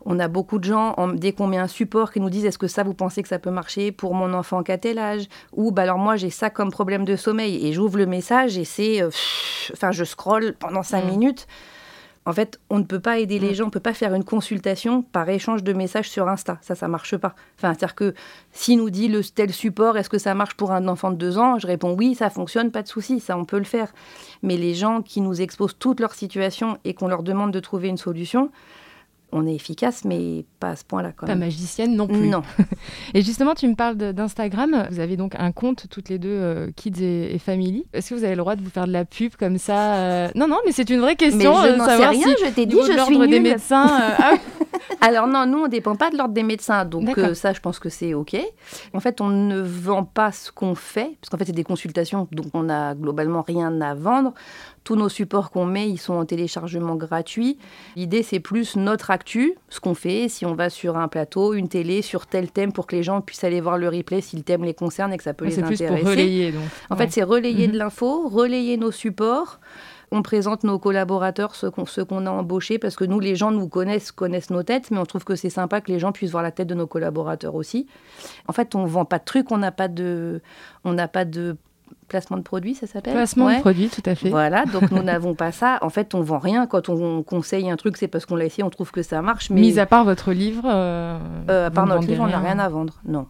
on 0.09 0.19
a 0.19 0.29
beaucoup 0.29 0.57
de 0.57 0.63
gens, 0.63 0.95
dès 1.15 1.33
qu'on 1.33 1.47
met 1.47 1.57
un 1.57 1.67
support, 1.67 2.13
qui 2.13 2.21
nous 2.21 2.29
disent 2.29 2.45
est-ce 2.45 2.57
que 2.57 2.67
ça, 2.67 2.83
vous 2.83 2.93
pensez 2.93 3.21
que 3.21 3.27
ça 3.27 3.39
peut 3.39 3.51
marcher 3.51 3.91
pour 3.91 4.13
mon 4.13 4.33
enfant 4.33 4.63
qui 4.63 4.71
a 4.71 4.77
tel 4.77 4.99
âge 4.99 5.27
Ou 5.53 5.71
bah 5.71 5.81
alors 5.81 5.97
moi, 5.97 6.15
j'ai 6.15 6.29
ça 6.29 6.49
comme 6.49 6.71
problème 6.71 7.03
de 7.03 7.17
sommeil. 7.17 7.67
Et 7.67 7.73
j'ouvre 7.73 7.97
le 7.97 8.05
message 8.05 8.57
et 8.57 8.63
c'est. 8.63 9.01
Euh, 9.01 9.09
enfin, 9.73 9.91
je 9.91 10.03
scrolle 10.03 10.55
pendant 10.59 10.83
cinq 10.83 11.03
mmh. 11.03 11.09
minutes. 11.09 11.47
En 12.27 12.33
fait, 12.33 12.59
on 12.69 12.79
ne 12.79 12.83
peut 12.83 12.99
pas 12.99 13.19
aider 13.19 13.39
les 13.39 13.51
mmh. 13.51 13.53
gens, 13.53 13.63
on 13.63 13.67
ne 13.67 13.71
peut 13.71 13.79
pas 13.79 13.93
faire 13.93 14.13
une 14.13 14.25
consultation 14.25 15.01
par 15.01 15.29
échange 15.29 15.63
de 15.63 15.71
messages 15.71 16.09
sur 16.09 16.27
Insta. 16.27 16.57
Ça, 16.59 16.75
ça 16.75 16.89
marche 16.89 17.15
pas. 17.15 17.35
Enfin, 17.57 17.73
c'est-à-dire 17.73 17.95
que 17.95 18.13
s'il 18.51 18.79
nous 18.79 18.89
dit 18.89 19.07
le 19.07 19.23
tel 19.23 19.53
support, 19.53 19.97
est-ce 19.97 20.09
que 20.09 20.17
ça 20.17 20.35
marche 20.35 20.55
pour 20.55 20.73
un 20.73 20.89
enfant 20.89 21.11
de 21.11 21.15
deux 21.15 21.37
ans 21.37 21.57
Je 21.57 21.65
réponds 21.65 21.95
oui, 21.97 22.15
ça 22.15 22.29
fonctionne, 22.29 22.69
pas 22.69 22.83
de 22.83 22.89
souci, 22.89 23.21
ça, 23.21 23.37
on 23.37 23.45
peut 23.45 23.57
le 23.57 23.63
faire. 23.63 23.93
Mais 24.43 24.57
les 24.57 24.73
gens 24.73 25.01
qui 25.01 25.21
nous 25.21 25.39
exposent 25.39 25.77
toute 25.79 26.01
leur 26.01 26.13
situation 26.13 26.77
et 26.83 26.93
qu'on 26.93 27.07
leur 27.07 27.23
demande 27.23 27.51
de 27.51 27.61
trouver 27.61 27.87
une 27.87 27.95
solution, 27.95 28.51
on 29.31 29.45
est 29.45 29.53
efficace, 29.53 30.05
mais 30.05 30.45
pas 30.59 30.69
à 30.69 30.75
ce 30.75 30.85
point-là. 30.85 31.11
Pas 31.11 31.35
magicienne 31.35 31.95
non 31.95 32.07
plus. 32.07 32.27
Non. 32.27 32.43
et 33.13 33.21
justement, 33.21 33.55
tu 33.55 33.67
me 33.67 33.75
parles 33.75 33.97
d'Instagram. 33.97 34.87
Vous 34.89 34.99
avez 34.99 35.17
donc 35.17 35.35
un 35.37 35.51
compte 35.51 35.85
toutes 35.89 36.09
les 36.09 36.17
deux, 36.17 36.29
euh, 36.29 36.69
Kids 36.75 37.03
et, 37.03 37.37
Family. 37.39 37.85
Est-ce 37.93 38.09
que 38.11 38.15
vous 38.15 38.23
avez 38.23 38.35
le 38.35 38.41
droit 38.41 38.55
de 38.55 38.61
vous 38.61 38.69
faire 38.69 38.87
de 38.87 38.93
la 38.93 39.05
pub 39.05 39.35
comme 39.35 39.57
ça 39.57 39.95
euh? 39.95 40.29
Non, 40.35 40.47
non, 40.47 40.57
mais 40.65 40.71
c'est 40.71 40.89
une 40.89 41.01
vraie 41.01 41.15
question. 41.15 41.61
Mais 41.61 41.67
je 41.67 41.73
euh, 41.73 41.75
n'en 41.77 41.85
sais 41.85 42.07
rien, 42.07 42.27
je 42.39 42.51
t'ai 42.51 42.65
dit, 42.65 42.77
je 42.87 43.03
suis 43.03 43.17
nulle. 43.17 43.29
des 43.29 43.39
médecins. 43.39 43.87
Ah 44.19 44.33
Alors 45.01 45.27
non, 45.27 45.45
nous, 45.45 45.59
on 45.59 45.63
ne 45.65 45.69
dépend 45.69 45.95
pas 45.95 46.09
de 46.09 46.17
l'ordre 46.17 46.33
des 46.33 46.43
médecins. 46.43 46.85
Donc 46.85 47.09
ça, 47.33 47.53
je 47.53 47.59
pense 47.59 47.79
que 47.79 47.89
c'est 47.89 48.13
OK. 48.13 48.35
En 48.93 48.99
fait, 48.99 49.21
on 49.21 49.29
ne 49.29 49.59
vend 49.59 50.03
pas 50.03 50.31
ce 50.31 50.51
qu'on 50.51 50.75
fait, 50.75 51.17
parce 51.21 51.29
qu'en 51.29 51.37
fait, 51.37 51.45
c'est 51.45 51.51
des 51.51 51.63
consultations, 51.63 52.27
donc 52.31 52.47
on 52.53 52.63
n'a 52.63 52.95
globalement 52.95 53.41
rien 53.41 53.81
à 53.81 53.93
vendre. 53.93 54.33
Tous 54.83 54.95
nos 54.95 55.09
supports 55.09 55.51
qu'on 55.51 55.65
met, 55.65 55.89
ils 55.89 55.97
sont 55.97 56.13
en 56.13 56.25
téléchargement 56.25 56.95
gratuit. 56.95 57.57
L'idée, 57.97 58.23
c'est 58.23 58.39
plus 58.39 58.77
notre 58.77 59.11
actu, 59.11 59.55
ce 59.67 59.81
qu'on 59.81 59.95
fait, 59.95 60.29
si 60.29 60.45
on 60.45 60.55
va 60.55 60.69
sur 60.69 60.97
un 60.97 61.09
plateau, 61.09 61.53
une 61.53 61.67
télé, 61.67 62.01
sur 62.01 62.25
tel 62.25 62.49
thème, 62.49 62.71
pour 62.71 62.87
que 62.87 62.95
les 62.95 63.03
gens 63.03 63.19
puissent 63.19 63.43
aller 63.43 63.59
voir 63.59 63.77
le 63.77 63.89
replay 63.89 64.21
si 64.21 64.37
le 64.37 64.43
thème 64.43 64.63
les 64.63 64.73
concerne 64.73 65.11
et 65.11 65.17
que 65.17 65.23
ça 65.23 65.33
peut 65.33 65.45
les 65.45 65.59
intéresser. 65.59 65.77
C'est 65.77 65.87
plus 65.87 66.01
pour 66.01 66.09
relayer, 66.09 66.51
donc. 66.53 66.63
En 66.89 66.95
fait, 66.95 67.11
c'est 67.11 67.23
relayer 67.23 67.67
mhm. 67.67 67.73
de 67.73 67.77
l'info, 67.77 68.29
relayer 68.29 68.77
nos 68.77 68.91
supports. 68.91 69.59
On 70.11 70.21
présente 70.21 70.63
nos 70.63 70.79
collaborateurs, 70.79 71.53
ceux 71.55 71.69
qu'on 71.69 72.25
a 72.25 72.31
embauchés, 72.31 72.79
parce 72.79 72.95
que 72.95 73.03
nous, 73.03 73.19
les 73.19 73.35
gens 73.35 73.51
nous 73.51 73.67
connaissent, 73.67 74.11
connaissent 74.11 74.49
nos 74.49 74.63
têtes, 74.63 74.89
mais 74.89 74.97
on 74.97 75.05
trouve 75.05 75.25
que 75.25 75.35
c'est 75.35 75.49
sympa 75.49 75.81
que 75.81 75.91
les 75.91 75.99
gens 75.99 76.13
puissent 76.13 76.31
voir 76.31 76.43
la 76.43 76.51
tête 76.51 76.67
de 76.67 76.75
nos 76.75 76.87
collaborateurs 76.87 77.55
aussi. 77.55 77.87
En 78.47 78.53
fait, 78.53 78.73
on 78.73 78.85
vend 78.85 79.03
pas 79.03 79.19
de 79.19 79.25
trucs, 79.25 79.51
on 79.51 79.57
n'a 79.57 79.71
pas 79.71 79.89
de, 79.89 80.41
on 80.85 80.93
n'a 80.93 81.09
pas 81.09 81.25
de 81.25 81.57
placement 82.07 82.37
de 82.37 82.41
produit, 82.41 82.75
ça 82.75 82.87
s'appelle? 82.87 83.13
Placement 83.13 83.53
de 83.53 83.59
produit, 83.59 83.89
tout 83.89 84.03
à 84.05 84.15
fait. 84.15 84.29
Voilà, 84.29 84.65
donc 84.65 84.91
nous 84.91 85.03
n'avons 85.03 85.35
pas 85.35 85.51
ça. 85.51 85.77
En 85.81 85.89
fait, 85.89 86.15
on 86.15 86.21
vend 86.21 86.39
rien. 86.39 86.67
Quand 86.67 86.89
on 86.89 87.23
conseille 87.23 87.69
un 87.69 87.75
truc, 87.75 87.97
c'est 87.97 88.07
parce 88.07 88.25
qu'on 88.25 88.35
l'a 88.35 88.45
essayé, 88.45 88.63
on 88.63 88.69
trouve 88.69 88.91
que 88.91 89.03
ça 89.03 89.21
marche. 89.21 89.49
Mais... 89.49 89.61
Mis 89.61 89.79
à 89.79 89.85
part 89.85 90.05
votre 90.05 90.31
livre 90.31 90.63
euh, 90.65 91.19
euh, 91.49 91.67
À 91.67 91.71
part 91.71 91.85
notre 91.85 92.07
livre, 92.07 92.23
on 92.23 92.27
n'a 92.27 92.39
rien 92.39 92.59
à 92.59 92.69
vendre, 92.69 93.01
non. 93.05 93.27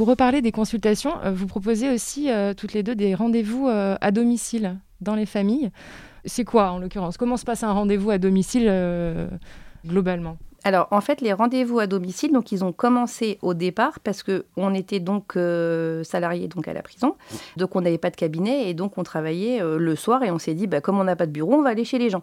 Pour 0.00 0.08
reparler 0.08 0.40
des 0.40 0.50
consultations, 0.50 1.12
euh, 1.24 1.30
vous 1.30 1.46
proposez 1.46 1.90
aussi 1.90 2.30
toutes 2.56 2.72
les 2.72 2.82
deux 2.82 2.94
des 2.94 3.14
rendez-vous 3.14 3.68
à 3.68 4.10
domicile 4.10 4.78
dans 5.02 5.14
les 5.14 5.26
familles. 5.26 5.70
C'est 6.24 6.44
quoi 6.44 6.70
en 6.70 6.78
l'occurrence? 6.78 7.18
Comment 7.18 7.36
se 7.36 7.44
passe 7.44 7.64
un 7.64 7.72
rendez-vous 7.72 8.10
à 8.10 8.16
domicile 8.16 8.64
euh, 8.66 9.28
globalement? 9.86 10.38
Alors, 10.64 10.88
en 10.90 11.02
fait, 11.02 11.20
les 11.20 11.34
rendez-vous 11.34 11.80
à 11.80 11.86
domicile, 11.86 12.32
donc 12.32 12.50
ils 12.50 12.64
ont 12.64 12.72
commencé 12.72 13.38
au 13.42 13.52
départ 13.52 14.00
parce 14.00 14.22
que 14.22 14.46
on 14.56 14.72
était 14.72 15.00
donc 15.00 15.36
euh, 15.36 16.02
salariés 16.02 16.48
donc 16.48 16.66
à 16.66 16.72
la 16.72 16.80
prison, 16.80 17.16
donc 17.58 17.76
on 17.76 17.82
n'avait 17.82 17.98
pas 17.98 18.08
de 18.08 18.16
cabinet 18.16 18.70
et 18.70 18.72
donc 18.72 18.96
on 18.96 19.02
travaillait 19.02 19.60
euh, 19.60 19.78
le 19.78 19.96
soir 19.96 20.22
et 20.22 20.30
on 20.30 20.38
s'est 20.38 20.54
dit, 20.54 20.66
bah, 20.66 20.80
comme 20.80 20.98
on 20.98 21.04
n'a 21.04 21.16
pas 21.16 21.26
de 21.26 21.32
bureau, 21.32 21.56
on 21.56 21.62
va 21.62 21.68
aller 21.68 21.84
chez 21.84 21.98
les 21.98 22.08
gens. 22.08 22.22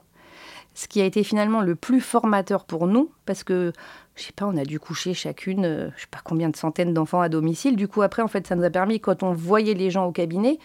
Ce 0.74 0.88
qui 0.88 1.00
a 1.00 1.06
été 1.06 1.24
finalement 1.24 1.62
le 1.62 1.76
plus 1.76 2.02
formateur 2.02 2.66
pour 2.66 2.86
nous 2.86 3.12
parce 3.26 3.44
que 3.44 3.72
je 4.18 4.24
sais 4.24 4.34
pas, 4.36 4.46
on 4.46 4.58
a 4.58 4.66
dû 4.66 4.80
coucher 4.80 5.14
chacune, 5.14 5.92
je 5.96 6.02
sais 6.02 6.08
pas 6.12 6.20
combien 6.24 6.50
de 6.50 6.56
centaines 6.56 6.94
d'enfants 6.94 7.22
à 7.22 7.30
domicile. 7.30 7.76
Du 7.76 7.88
coup, 7.88 8.02
après, 8.02 8.22
en 8.22 8.28
fait, 8.28 8.46
ça 8.46 8.56
nous 8.56 8.64
a 8.64 8.70
permis 8.70 9.00
quand 9.00 9.24
on 9.24 9.32
voyait 9.32 9.76
les 9.76 9.92
gens 9.92 10.06
au 10.06 10.12
cabinet 10.12 10.60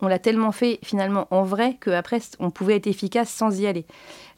on 0.00 0.08
l'a 0.08 0.18
tellement 0.18 0.52
fait 0.52 0.78
finalement 0.82 1.26
en 1.30 1.42
vrai 1.42 1.78
qu'après, 1.80 2.20
on 2.38 2.50
pouvait 2.50 2.76
être 2.76 2.86
efficace 2.86 3.30
sans 3.30 3.60
y 3.60 3.66
aller. 3.66 3.86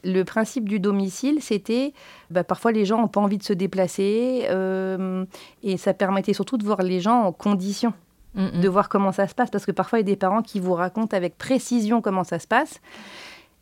Le 0.03 0.23
principe 0.23 0.69
du 0.69 0.79
domicile, 0.79 1.39
c'était 1.41 1.93
bah, 2.29 2.43
parfois 2.43 2.71
les 2.71 2.85
gens 2.85 2.99
n'ont 2.99 3.07
pas 3.07 3.19
envie 3.19 3.37
de 3.37 3.43
se 3.43 3.53
déplacer 3.53 4.45
euh, 4.49 5.25
et 5.63 5.77
ça 5.77 5.93
permettait 5.93 6.33
surtout 6.33 6.57
de 6.57 6.63
voir 6.63 6.81
les 6.81 7.01
gens 7.01 7.23
en 7.23 7.31
condition, 7.33 7.93
mm, 8.35 8.45
mm. 8.45 8.61
de 8.61 8.69
voir 8.69 8.87
comment 8.87 9.11
ça 9.11 9.27
se 9.27 9.35
passe 9.35 9.49
parce 9.49 9.65
que 9.65 9.71
parfois 9.71 9.99
il 9.99 10.03
y 10.03 10.05
a 10.05 10.13
des 10.13 10.15
parents 10.15 10.41
qui 10.41 10.59
vous 10.61 10.73
racontent 10.73 11.15
avec 11.15 11.37
précision 11.37 12.01
comment 12.01 12.23
ça 12.23 12.39
se 12.39 12.47
passe. 12.47 12.79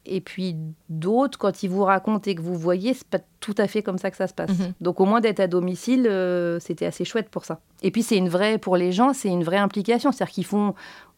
Et 0.08 0.22
puis 0.22 0.56
d'autres, 0.90 1.38
quand 1.38 1.64
ils 1.64 1.70
vous 1.70 1.84
racontent 1.84 2.30
et 2.30 2.36
que 2.36 2.42
vous 2.42 2.56
voyez, 2.56 2.94
c'est 2.94 3.08
pas 3.08 3.20
tout 3.40 3.56
à 3.58 3.68
fait 3.68 3.84
comme 3.84 3.98
ça 3.98 4.10
que 4.10 4.18
ça 4.18 4.28
se 4.28 4.34
passe. 4.34 4.52
Mm-hmm. 4.52 4.74
Donc 4.82 5.00
au 5.00 5.06
moins 5.06 5.22
d'être 5.22 5.40
à 5.40 5.48
domicile, 5.48 6.08
euh, 6.08 6.60
c'était 6.60 6.86
assez 6.86 7.06
chouette 7.06 7.30
pour 7.30 7.46
ça. 7.46 7.60
Et 7.84 7.92
puis 7.92 8.04
c'est 8.04 8.18
une 8.18 8.30
vraie, 8.30 8.58
pour 8.58 8.78
les 8.78 8.92
gens, 8.92 9.14
c'est 9.14 9.30
une 9.30 9.44
vraie 9.44 9.58
implication. 9.58 10.12
C'est-à-dire 10.12 10.34
qu'ils 10.34 10.46
font, 10.46 10.74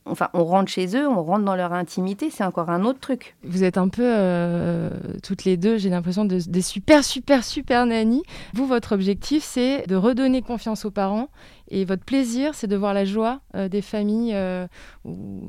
enfin, 0.06 0.30
on 0.34 0.44
rentre 0.44 0.72
chez 0.72 0.96
eux, 0.96 1.08
on 1.08 1.24
rentre 1.24 1.46
dans 1.46 1.56
leur 1.56 1.74
intimité, 1.74 2.30
c'est 2.30 2.44
encore 2.44 2.70
un 2.70 2.84
autre 2.84 3.00
truc. 3.00 3.36
Vous 3.44 3.64
êtes 3.64 3.78
un 3.78 3.88
peu 3.88 4.04
euh, 4.06 4.90
toutes 5.24 5.44
les 5.44 5.58
deux, 5.58 5.78
j'ai 5.78 5.90
l'impression, 5.90 6.26
de, 6.26 6.40
des 6.48 6.62
super, 6.62 7.04
super, 7.04 7.44
super 7.44 7.86
nannies. 7.86 8.24
Vous, 8.54 8.66
votre 8.66 8.94
objectif, 8.94 9.44
c'est 9.44 9.88
de 9.88 9.96
redonner 9.96 10.42
confiance 10.42 10.86
aux 10.86 10.92
parents 10.92 11.30
et 11.72 11.86
votre 11.86 12.04
plaisir, 12.04 12.56
c'est 12.56 12.68
de 12.68 12.76
voir 12.76 12.94
la 12.94 13.06
joie 13.06 13.42
euh, 13.56 13.70
des 13.70 13.82
familles 13.82 14.34
euh, 14.34 14.66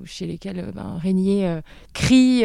chez 0.04 0.26
lesquelles 0.26 0.58
euh, 0.58 0.72
ben, 0.72 0.98
régnait 1.00 1.60
cri, 1.94 2.44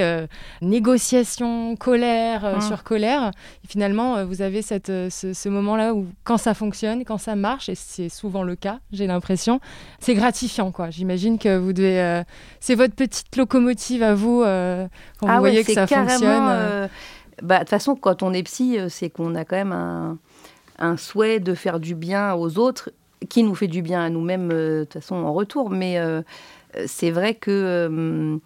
négociation, 0.62 1.75
colère 1.75 2.58
mmh. 2.58 2.62
sur 2.62 2.84
colère. 2.84 3.32
Et 3.63 3.67
finalement, 3.67 4.25
vous 4.25 4.41
avez 4.41 4.62
cette, 4.62 4.88
ce, 4.88 5.50
moment-là 5.50 5.94
où, 5.94 6.08
quand 6.24 6.38
ça 6.38 6.53
fonctionne, 6.53 7.03
quand 7.03 7.17
ça 7.17 7.36
marche, 7.36 7.70
et 7.70 7.75
c'est 7.75 8.10
souvent 8.10 8.44
le 8.44 8.55
cas, 8.55 8.79
j'ai 8.91 9.08
l'impression, 9.08 9.60
c'est 10.00 10.13
gratifiant. 10.13 10.72
quoi. 10.72 10.89
J'imagine 10.89 11.38
que 11.38 11.58
vous 11.58 11.74
devez. 11.74 12.24
c'est 12.60 12.75
votre 12.75 12.96
petite 12.96 13.36
locomotive 13.36 14.03
à 14.03 14.15
vous 14.15 14.41
quand 14.41 15.27
vous 15.27 15.27
ah 15.27 15.39
voyez 15.39 15.63
que 15.63 15.74
ça 15.74 15.88
fonctionne. 15.88 16.89
Bah, 17.41 17.55
de 17.55 17.60
toute 17.60 17.70
façon, 17.70 17.96
quand 17.96 18.24
on 18.24 18.32
est 18.32 18.44
psy, 18.44 18.77
c'est 18.88 19.10
qu'on 19.10 19.36
a 19.36 19.44
quand 19.44 19.58
même 19.58 19.74
un, 19.74 20.17
un 20.79 20.96
souhait 20.96 21.41
de 21.41 21.53
faire 21.53 21.82
du 21.82 21.94
bien 21.94 22.34
aux 22.34 22.58
autres 22.58 22.91
qui 23.29 23.43
nous 23.43 23.55
fait 23.55 23.67
du 23.67 23.81
bien 23.81 24.03
à 24.03 24.10
nous-mêmes, 24.10 24.50
euh, 24.51 24.79
de 24.79 24.84
toute 24.86 25.01
façon, 25.01 25.15
en 25.15 25.34
retour. 25.34 25.69
Mais 25.69 25.98
euh, 25.98 26.22
c'est 26.86 27.12
vrai 27.12 27.36
que. 27.36 27.51
Euh, 27.51 28.38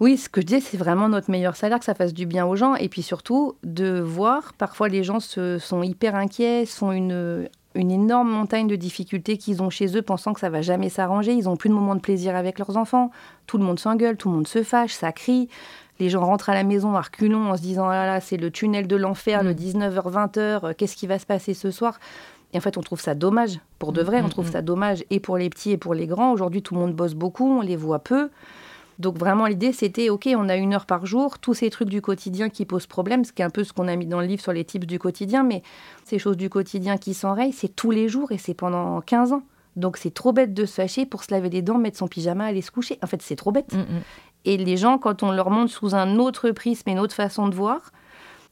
oui, 0.00 0.16
ce 0.16 0.30
que 0.30 0.40
je 0.40 0.46
dis, 0.46 0.60
c'est 0.62 0.78
vraiment 0.78 1.10
notre 1.10 1.30
meilleur 1.30 1.56
salaire, 1.56 1.78
que 1.78 1.84
ça 1.84 1.94
fasse 1.94 2.14
du 2.14 2.24
bien 2.24 2.46
aux 2.46 2.56
gens. 2.56 2.74
Et 2.74 2.88
puis 2.88 3.02
surtout, 3.02 3.56
de 3.64 4.00
voir, 4.00 4.54
parfois 4.54 4.88
les 4.88 5.04
gens 5.04 5.20
se, 5.20 5.58
sont 5.58 5.82
hyper 5.82 6.14
inquiets, 6.14 6.64
sont 6.64 6.90
une, 6.90 7.50
une 7.74 7.90
énorme 7.90 8.30
montagne 8.30 8.66
de 8.66 8.76
difficultés 8.76 9.36
qu'ils 9.36 9.62
ont 9.62 9.68
chez 9.68 9.94
eux, 9.98 10.00
pensant 10.00 10.32
que 10.32 10.40
ça 10.40 10.48
va 10.48 10.62
jamais 10.62 10.88
s'arranger. 10.88 11.32
Ils 11.32 11.44
n'ont 11.44 11.58
plus 11.58 11.68
de 11.68 11.74
moments 11.74 11.96
de 11.96 12.00
plaisir 12.00 12.34
avec 12.34 12.58
leurs 12.58 12.78
enfants. 12.78 13.10
Tout 13.46 13.58
le 13.58 13.64
monde 13.64 13.78
s'engueule, 13.78 14.16
tout 14.16 14.30
le 14.30 14.36
monde 14.36 14.48
se 14.48 14.62
fâche, 14.62 14.92
ça 14.94 15.12
crie. 15.12 15.50
Les 15.98 16.08
gens 16.08 16.24
rentrent 16.24 16.48
à 16.48 16.54
la 16.54 16.64
maison 16.64 16.94
à 16.94 17.02
reculons 17.02 17.50
en 17.50 17.56
se 17.58 17.62
disant 17.62 17.86
Ah 17.88 18.06
là 18.06 18.20
c'est 18.20 18.38
le 18.38 18.50
tunnel 18.50 18.86
de 18.86 18.96
l'enfer, 18.96 19.42
le 19.42 19.52
19h-20h, 19.52 20.74
qu'est-ce 20.74 20.96
qui 20.96 21.06
va 21.06 21.18
se 21.18 21.26
passer 21.26 21.52
ce 21.52 21.70
soir? 21.70 21.98
Et 22.52 22.58
en 22.58 22.60
fait, 22.60 22.76
on 22.76 22.80
trouve 22.80 23.00
ça 23.00 23.14
dommage, 23.14 23.60
pour 23.78 23.92
de 23.92 24.02
mm, 24.02 24.06
vrai, 24.06 24.20
on 24.22 24.26
mm, 24.26 24.30
trouve 24.30 24.48
mm. 24.48 24.52
ça 24.52 24.62
dommage 24.62 25.04
et 25.10 25.20
pour 25.20 25.36
les 25.38 25.50
petits 25.50 25.70
et 25.70 25.76
pour 25.76 25.94
les 25.94 26.06
grands. 26.06 26.32
Aujourd'hui, 26.32 26.62
tout 26.62 26.74
le 26.74 26.80
monde 26.80 26.94
bosse 26.94 27.14
beaucoup, 27.14 27.58
on 27.58 27.60
les 27.60 27.76
voit 27.76 28.00
peu. 28.00 28.30
Donc 28.98 29.16
vraiment, 29.16 29.46
l'idée, 29.46 29.72
c'était, 29.72 30.10
OK, 30.10 30.28
on 30.36 30.48
a 30.48 30.56
une 30.56 30.74
heure 30.74 30.84
par 30.84 31.06
jour, 31.06 31.38
tous 31.38 31.54
ces 31.54 31.70
trucs 31.70 31.88
du 31.88 32.02
quotidien 32.02 32.50
qui 32.50 32.66
posent 32.66 32.86
problème, 32.86 33.24
ce 33.24 33.32
qui 33.32 33.40
est 33.40 33.44
un 33.44 33.50
peu 33.50 33.64
ce 33.64 33.72
qu'on 33.72 33.88
a 33.88 33.96
mis 33.96 34.06
dans 34.06 34.20
le 34.20 34.26
livre 34.26 34.42
sur 34.42 34.52
les 34.52 34.64
tips 34.64 34.86
du 34.86 34.98
quotidien, 34.98 35.42
mais 35.42 35.62
ces 36.04 36.18
choses 36.18 36.36
du 36.36 36.50
quotidien 36.50 36.98
qui 36.98 37.14
s'enrayent, 37.14 37.52
c'est 37.52 37.74
tous 37.74 37.90
les 37.90 38.08
jours 38.08 38.30
et 38.30 38.36
c'est 38.36 38.52
pendant 38.52 39.00
15 39.00 39.32
ans. 39.32 39.42
Donc 39.76 39.96
c'est 39.96 40.12
trop 40.12 40.32
bête 40.32 40.52
de 40.52 40.66
se 40.66 40.74
fâcher 40.74 41.06
pour 41.06 41.24
se 41.24 41.32
laver 41.32 41.48
les 41.48 41.62
dents, 41.62 41.78
mettre 41.78 41.96
son 41.96 42.08
pyjama, 42.08 42.44
aller 42.44 42.60
se 42.60 42.70
coucher. 42.70 42.98
En 43.02 43.06
fait, 43.06 43.22
c'est 43.22 43.36
trop 43.36 43.52
bête. 43.52 43.74
Et 44.44 44.56
les 44.58 44.76
gens, 44.76 44.98
quand 44.98 45.22
on 45.22 45.30
leur 45.30 45.50
montre 45.50 45.72
sous 45.72 45.94
un 45.94 46.16
autre 46.16 46.50
prisme 46.50 46.88
et 46.88 46.92
une 46.92 46.98
autre 46.98 47.14
façon 47.14 47.48
de 47.48 47.54
voir, 47.54 47.92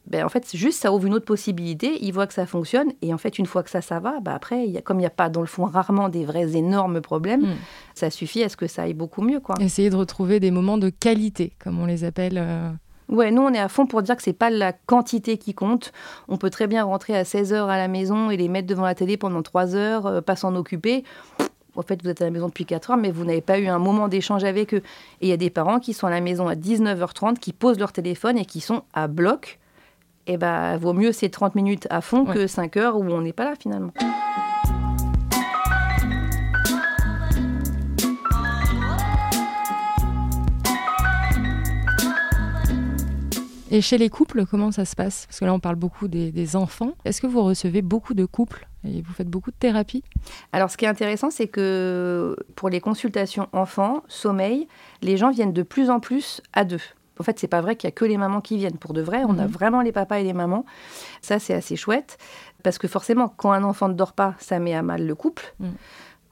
ben, 0.09 0.25
en 0.25 0.29
fait, 0.29 0.57
juste 0.57 0.81
ça 0.81 0.93
ouvre 0.93 1.07
une 1.07 1.15
autre 1.15 1.27
possibilité. 1.27 1.99
Ils 2.03 2.13
voient 2.13 2.27
que 2.27 2.33
ça 2.33 2.47
fonctionne. 2.47 2.93
Et 3.03 3.13
en 3.13 3.19
fait, 3.19 3.39
une 3.39 3.47
fois 3.47 3.63
que 3.63 3.71
ça, 3.71 3.83
ça 3.83 4.01
va, 4.01 4.21
ben 4.21 4.33
après, 4.33 4.67
y 4.67 4.79
a, 4.79 4.81
comme 4.81 4.99
il 4.99 5.01
n'y 5.01 5.07
a 5.07 5.11
pas, 5.11 5.29
dans 5.29 5.43
le 5.43 5.47
fond, 5.47 5.67
rarement 5.67 6.09
des 6.09 6.25
vrais 6.25 6.57
énormes 6.57 7.01
problèmes, 7.01 7.43
hmm. 7.43 7.57
ça 7.95 8.11
suffit 8.11 8.43
à 8.43 8.49
ce 8.49 8.57
que 8.57 8.67
ça 8.67 8.83
aille 8.83 8.95
beaucoup 8.95 9.23
mieux. 9.23 9.41
Quoi. 9.41 9.55
Essayer 9.61 9.91
de 9.91 9.97
retrouver 9.97 10.41
des 10.41 10.51
moments 10.51 10.79
de 10.79 10.89
qualité, 10.89 11.53
comme 11.63 11.79
on 11.79 11.85
les 11.85 12.05
appelle. 12.05 12.39
Euh. 12.39 12.71
Ouais, 13.11 13.31
nous, 13.31 13.43
on 13.43 13.53
est 13.53 13.59
à 13.59 13.69
fond 13.69 13.87
pour 13.87 14.03
dire 14.03 14.17
que 14.17 14.23
c'est 14.23 14.33
pas 14.33 14.51
la 14.51 14.73
quantité 14.73 15.37
qui 15.37 15.55
compte. 15.55 15.93
On 16.29 16.39
peut 16.39 16.51
très 16.51 16.67
bien 16.67 16.85
rentrer 16.85 17.17
à 17.17 17.25
16 17.25 17.53
heures 17.53 17.69
à 17.69 17.77
la 17.77 17.89
maison 17.89 18.31
et 18.31 18.37
les 18.37 18.49
mettre 18.49 18.67
devant 18.67 18.85
la 18.85 18.95
télé 18.95 19.19
pendant 19.19 19.43
3 19.43 19.75
heures, 19.75 20.07
euh, 20.07 20.21
pas 20.23 20.37
s'en 20.37 20.55
occuper. 20.57 21.05
En 21.77 21.83
fait, 21.83 22.03
vous 22.03 22.09
êtes 22.09 22.23
à 22.23 22.25
la 22.25 22.31
maison 22.31 22.49
depuis 22.49 22.65
4 22.65 22.93
heures, 22.93 22.97
mais 22.97 23.11
vous 23.11 23.25
n'avez 23.25 23.43
pas 23.43 23.59
eu 23.59 23.67
un 23.67 23.79
moment 23.79 24.09
d'échange 24.09 24.45
avec 24.45 24.73
eux. 24.73 24.83
Et 25.21 25.27
il 25.27 25.29
y 25.29 25.33
a 25.33 25.37
des 25.37 25.51
parents 25.51 25.81
qui 25.81 25.93
sont 25.93 26.07
à 26.07 26.11
la 26.11 26.23
maison 26.23 26.49
à 26.49 26.55
19h30, 26.55 27.39
qui 27.39 27.53
posent 27.53 27.79
leur 27.79 27.93
téléphone 27.93 28.39
et 28.39 28.47
qui 28.47 28.61
sont 28.61 28.83
à 28.95 29.07
bloc 29.07 29.59
eh 30.29 30.37
ben, 30.37 30.77
vaut 30.77 30.93
mieux 30.93 31.13
ces 31.13 31.31
30 31.31 31.55
minutes 31.55 31.87
à 31.91 32.01
fond 32.01 32.25
que 32.25 32.47
5 32.47 32.77
heures 32.77 32.97
où 32.97 33.05
on 33.05 33.23
n'est 33.23 33.33
pas 33.33 33.45
là 33.45 33.55
finalement. 33.59 33.93
Et 43.71 43.83
chez 43.83 43.99
les 43.99 44.09
couples, 44.09 44.47
comment 44.47 44.73
ça 44.73 44.85
se 44.85 44.97
passe? 44.97 45.27
Parce 45.27 45.41
que 45.41 45.45
là, 45.45 45.53
on 45.53 45.61
parle 45.61 45.77
beaucoup 45.77 46.09
des, 46.09 46.57
enfants. 46.57 46.93
Est-ce 47.05 47.21
que 47.21 47.27
vous 47.27 47.43
recevez 47.43 47.83
beaucoup 47.83 48.15
de 48.15 48.25
couples 48.25 48.67
et 48.85 49.03
vous 49.03 49.13
faites 49.13 49.29
beaucoup 49.29 49.51
de 49.51 49.57
thérapie? 49.57 50.03
Alors, 50.53 50.71
ce 50.71 50.77
qui 50.77 50.87
est 50.87 50.89
intéressant, 50.89 51.31
c'est 51.31 51.49
que 51.49 52.35
pour 52.57 52.71
les 52.71 52.81
consultations 52.81 53.49
enfants, 53.53 54.03
sommeil, 54.09 54.69
les 55.03 55.17
gens 55.17 55.31
viennent 55.31 55.53
de 55.53 55.63
plus 55.63 55.91
en 55.91 56.01
plus 56.01 56.41
à 56.55 56.65
deux. 56.65 56.81
En 57.19 57.23
fait, 57.25 57.39
c'est 57.39 57.49
pas 57.49 57.61
vrai 57.61 57.77
qu'il 57.77 57.89
y 57.89 57.93
a 57.93 57.95
que 57.95 58.05
les 58.05 58.17
mamans 58.17 58.41
qui 58.41 58.57
viennent. 58.57 58.79
Pour 58.79 58.93
de 58.93 59.01
vrai, 59.01 59.23
on 59.27 59.39
a 59.39 59.47
mhm. 59.47 59.49
vraiment 59.49 59.81
les 59.83 59.93
papas 59.93 60.19
et 60.19 60.25
les 60.25 60.33
mamans. 60.33 60.65
Ça, 61.23 61.39
c'est 61.39 61.55
assez 61.55 61.77
chouette. 61.77 62.19
Parce 62.63 62.79
que 62.79 62.89
forcément, 62.89 63.29
quand 63.37 63.53
un 63.53 63.65
enfant 63.65 63.89
ne 63.89 63.95
dort 63.95 64.13
pas, 64.13 64.35
ça 64.39 64.59
met 64.59 64.75
à 64.75 64.83
mal 64.83 65.07
le 65.07 65.15
couple. 65.15 65.55
Mhm. 65.61 65.75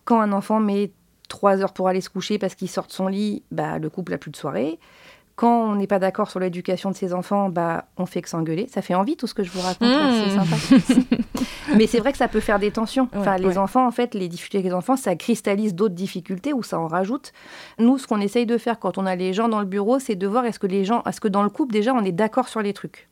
Quand 0.04 0.20
un 0.20 0.32
enfant 0.32 0.60
met 0.60 0.92
trois 1.28 1.62
heures 1.62 1.72
pour 1.72 1.88
aller 1.88 2.00
se 2.00 2.10
coucher 2.10 2.38
parce 2.38 2.54
qu'il 2.54 2.68
sort 2.68 2.86
de 2.86 2.92
son 2.92 3.08
lit, 3.08 3.42
bah, 3.50 3.78
le 3.78 3.90
couple 3.90 4.12
n'a 4.12 4.18
plus 4.18 4.30
de 4.30 4.36
soirée. 4.36 4.78
Quand 5.36 5.70
on 5.70 5.74
n'est 5.76 5.86
pas 5.86 5.98
d'accord 5.98 6.30
sur 6.30 6.40
l'éducation 6.40 6.90
de 6.90 6.96
ses 6.96 7.12
enfants, 7.12 7.50
bah, 7.50 7.84
on 7.98 8.06
fait 8.06 8.22
que 8.22 8.28
s'engueuler. 8.30 8.68
Ça 8.68 8.80
fait 8.80 8.94
envie 8.94 9.16
tout 9.16 9.26
ce 9.26 9.34
que 9.34 9.44
je 9.44 9.50
vous 9.50 9.60
raconte, 9.60 9.88
c'est 9.90 10.34
mmh. 10.34 10.44
sympa. 10.44 11.16
Mais 11.76 11.86
c'est 11.86 11.98
vrai 11.98 12.12
que 12.12 12.18
ça 12.18 12.26
peut 12.26 12.40
faire 12.40 12.58
des 12.58 12.70
tensions. 12.70 13.10
Enfin, 13.14 13.36
les 13.36 13.58
enfants, 13.58 13.86
en 13.86 13.90
fait, 13.90 14.14
les 14.14 14.28
difficultés 14.28 14.58
avec 14.58 14.70
les 14.70 14.74
enfants, 14.74 14.96
ça 14.96 15.14
cristallise 15.14 15.74
d'autres 15.74 15.94
difficultés 15.94 16.54
ou 16.54 16.62
ça 16.62 16.80
en 16.80 16.88
rajoute. 16.88 17.32
Nous, 17.78 17.98
ce 17.98 18.06
qu'on 18.06 18.20
essaye 18.22 18.46
de 18.46 18.56
faire 18.56 18.78
quand 18.78 18.96
on 18.96 19.04
a 19.04 19.14
les 19.14 19.34
gens 19.34 19.50
dans 19.50 19.60
le 19.60 19.66
bureau, 19.66 19.98
c'est 19.98 20.14
de 20.14 20.26
voir 20.26 20.46
est-ce 20.46 20.58
que 20.58 20.66
les 20.66 20.86
gens, 20.86 21.02
est-ce 21.04 21.20
que 21.20 21.28
dans 21.28 21.42
le 21.42 21.50
couple 21.50 21.72
déjà 21.72 21.92
on 21.92 22.02
est 22.02 22.12
d'accord 22.12 22.48
sur 22.48 22.62
les 22.62 22.72
trucs. 22.72 23.08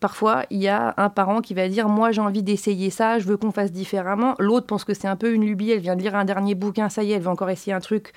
Parfois, 0.00 0.44
il 0.50 0.62
y 0.62 0.68
a 0.68 0.94
un 0.96 1.08
parent 1.08 1.40
qui 1.40 1.52
va 1.52 1.68
dire 1.68 1.88
Moi, 1.88 2.10
j'ai 2.12 2.20
envie 2.20 2.42
d'essayer 2.42 2.90
ça, 2.90 3.18
je 3.18 3.26
veux 3.26 3.36
qu'on 3.36 3.52
fasse 3.52 3.72
différemment. 3.72 4.34
L'autre 4.38 4.66
pense 4.66 4.84
que 4.84 4.94
c'est 4.94 5.08
un 5.08 5.16
peu 5.16 5.32
une 5.32 5.44
lubie, 5.44 5.70
elle 5.70 5.80
vient 5.80 5.96
de 5.96 6.02
lire 6.02 6.14
un 6.14 6.24
dernier 6.24 6.54
bouquin, 6.54 6.88
ça 6.88 7.02
y 7.02 7.12
est, 7.12 7.16
elle 7.16 7.22
va 7.22 7.30
encore 7.30 7.50
essayer 7.50 7.72
un 7.72 7.80
truc. 7.80 8.12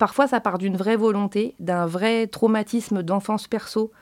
Parfois, 0.00 0.26
ça 0.26 0.40
part 0.40 0.56
d'une 0.56 0.78
vraie 0.78 0.96
volonté, 0.96 1.54
d'un 1.60 1.84
vrai 1.84 2.26
traumatisme 2.26 3.02
d'enfance 3.02 3.46
perso. 3.46 3.92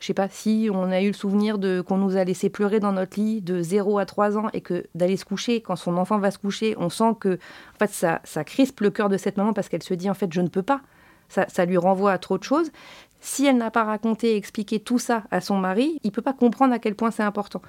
Je 0.00 0.06
sais 0.06 0.14
pas 0.14 0.28
si 0.28 0.68
on 0.72 0.90
a 0.90 1.00
eu 1.00 1.06
le 1.06 1.12
souvenir 1.12 1.58
de 1.58 1.80
qu'on 1.80 1.96
nous 1.96 2.16
a 2.16 2.24
laissé 2.24 2.50
pleurer 2.50 2.80
dans 2.80 2.90
notre 2.90 3.20
lit 3.20 3.40
de 3.40 3.62
0 3.62 4.00
à 4.00 4.04
3 4.04 4.36
ans 4.36 4.48
et 4.52 4.62
que 4.62 4.86
d'aller 4.96 5.16
se 5.16 5.24
coucher, 5.24 5.60
quand 5.60 5.76
son 5.76 5.96
enfant 5.96 6.18
va 6.18 6.32
se 6.32 6.38
coucher, 6.38 6.74
on 6.76 6.90
sent 6.90 7.14
que 7.20 7.34
en 7.34 7.78
fait, 7.78 7.90
ça, 7.90 8.20
ça 8.24 8.42
crispe 8.42 8.80
le 8.80 8.90
cœur 8.90 9.08
de 9.08 9.16
cette 9.16 9.36
maman 9.36 9.52
parce 9.52 9.68
qu'elle 9.68 9.84
se 9.84 9.94
dit 9.94 10.10
en 10.10 10.14
fait 10.14 10.32
je 10.32 10.40
ne 10.40 10.48
peux 10.48 10.62
pas. 10.62 10.80
Ça, 11.28 11.46
ça 11.48 11.64
lui 11.66 11.76
renvoie 11.76 12.10
à 12.10 12.18
trop 12.18 12.36
de 12.36 12.42
choses. 12.42 12.72
Si 13.20 13.46
elle 13.46 13.58
n'a 13.58 13.70
pas 13.70 13.84
raconté 13.84 14.32
et 14.32 14.36
expliqué 14.36 14.80
tout 14.80 14.98
ça 14.98 15.22
à 15.30 15.40
son 15.40 15.56
mari, 15.56 16.00
il 16.02 16.10
peut 16.10 16.20
pas 16.20 16.32
comprendre 16.32 16.74
à 16.74 16.80
quel 16.80 16.96
point 16.96 17.12
c'est 17.12 17.22
important. 17.22 17.62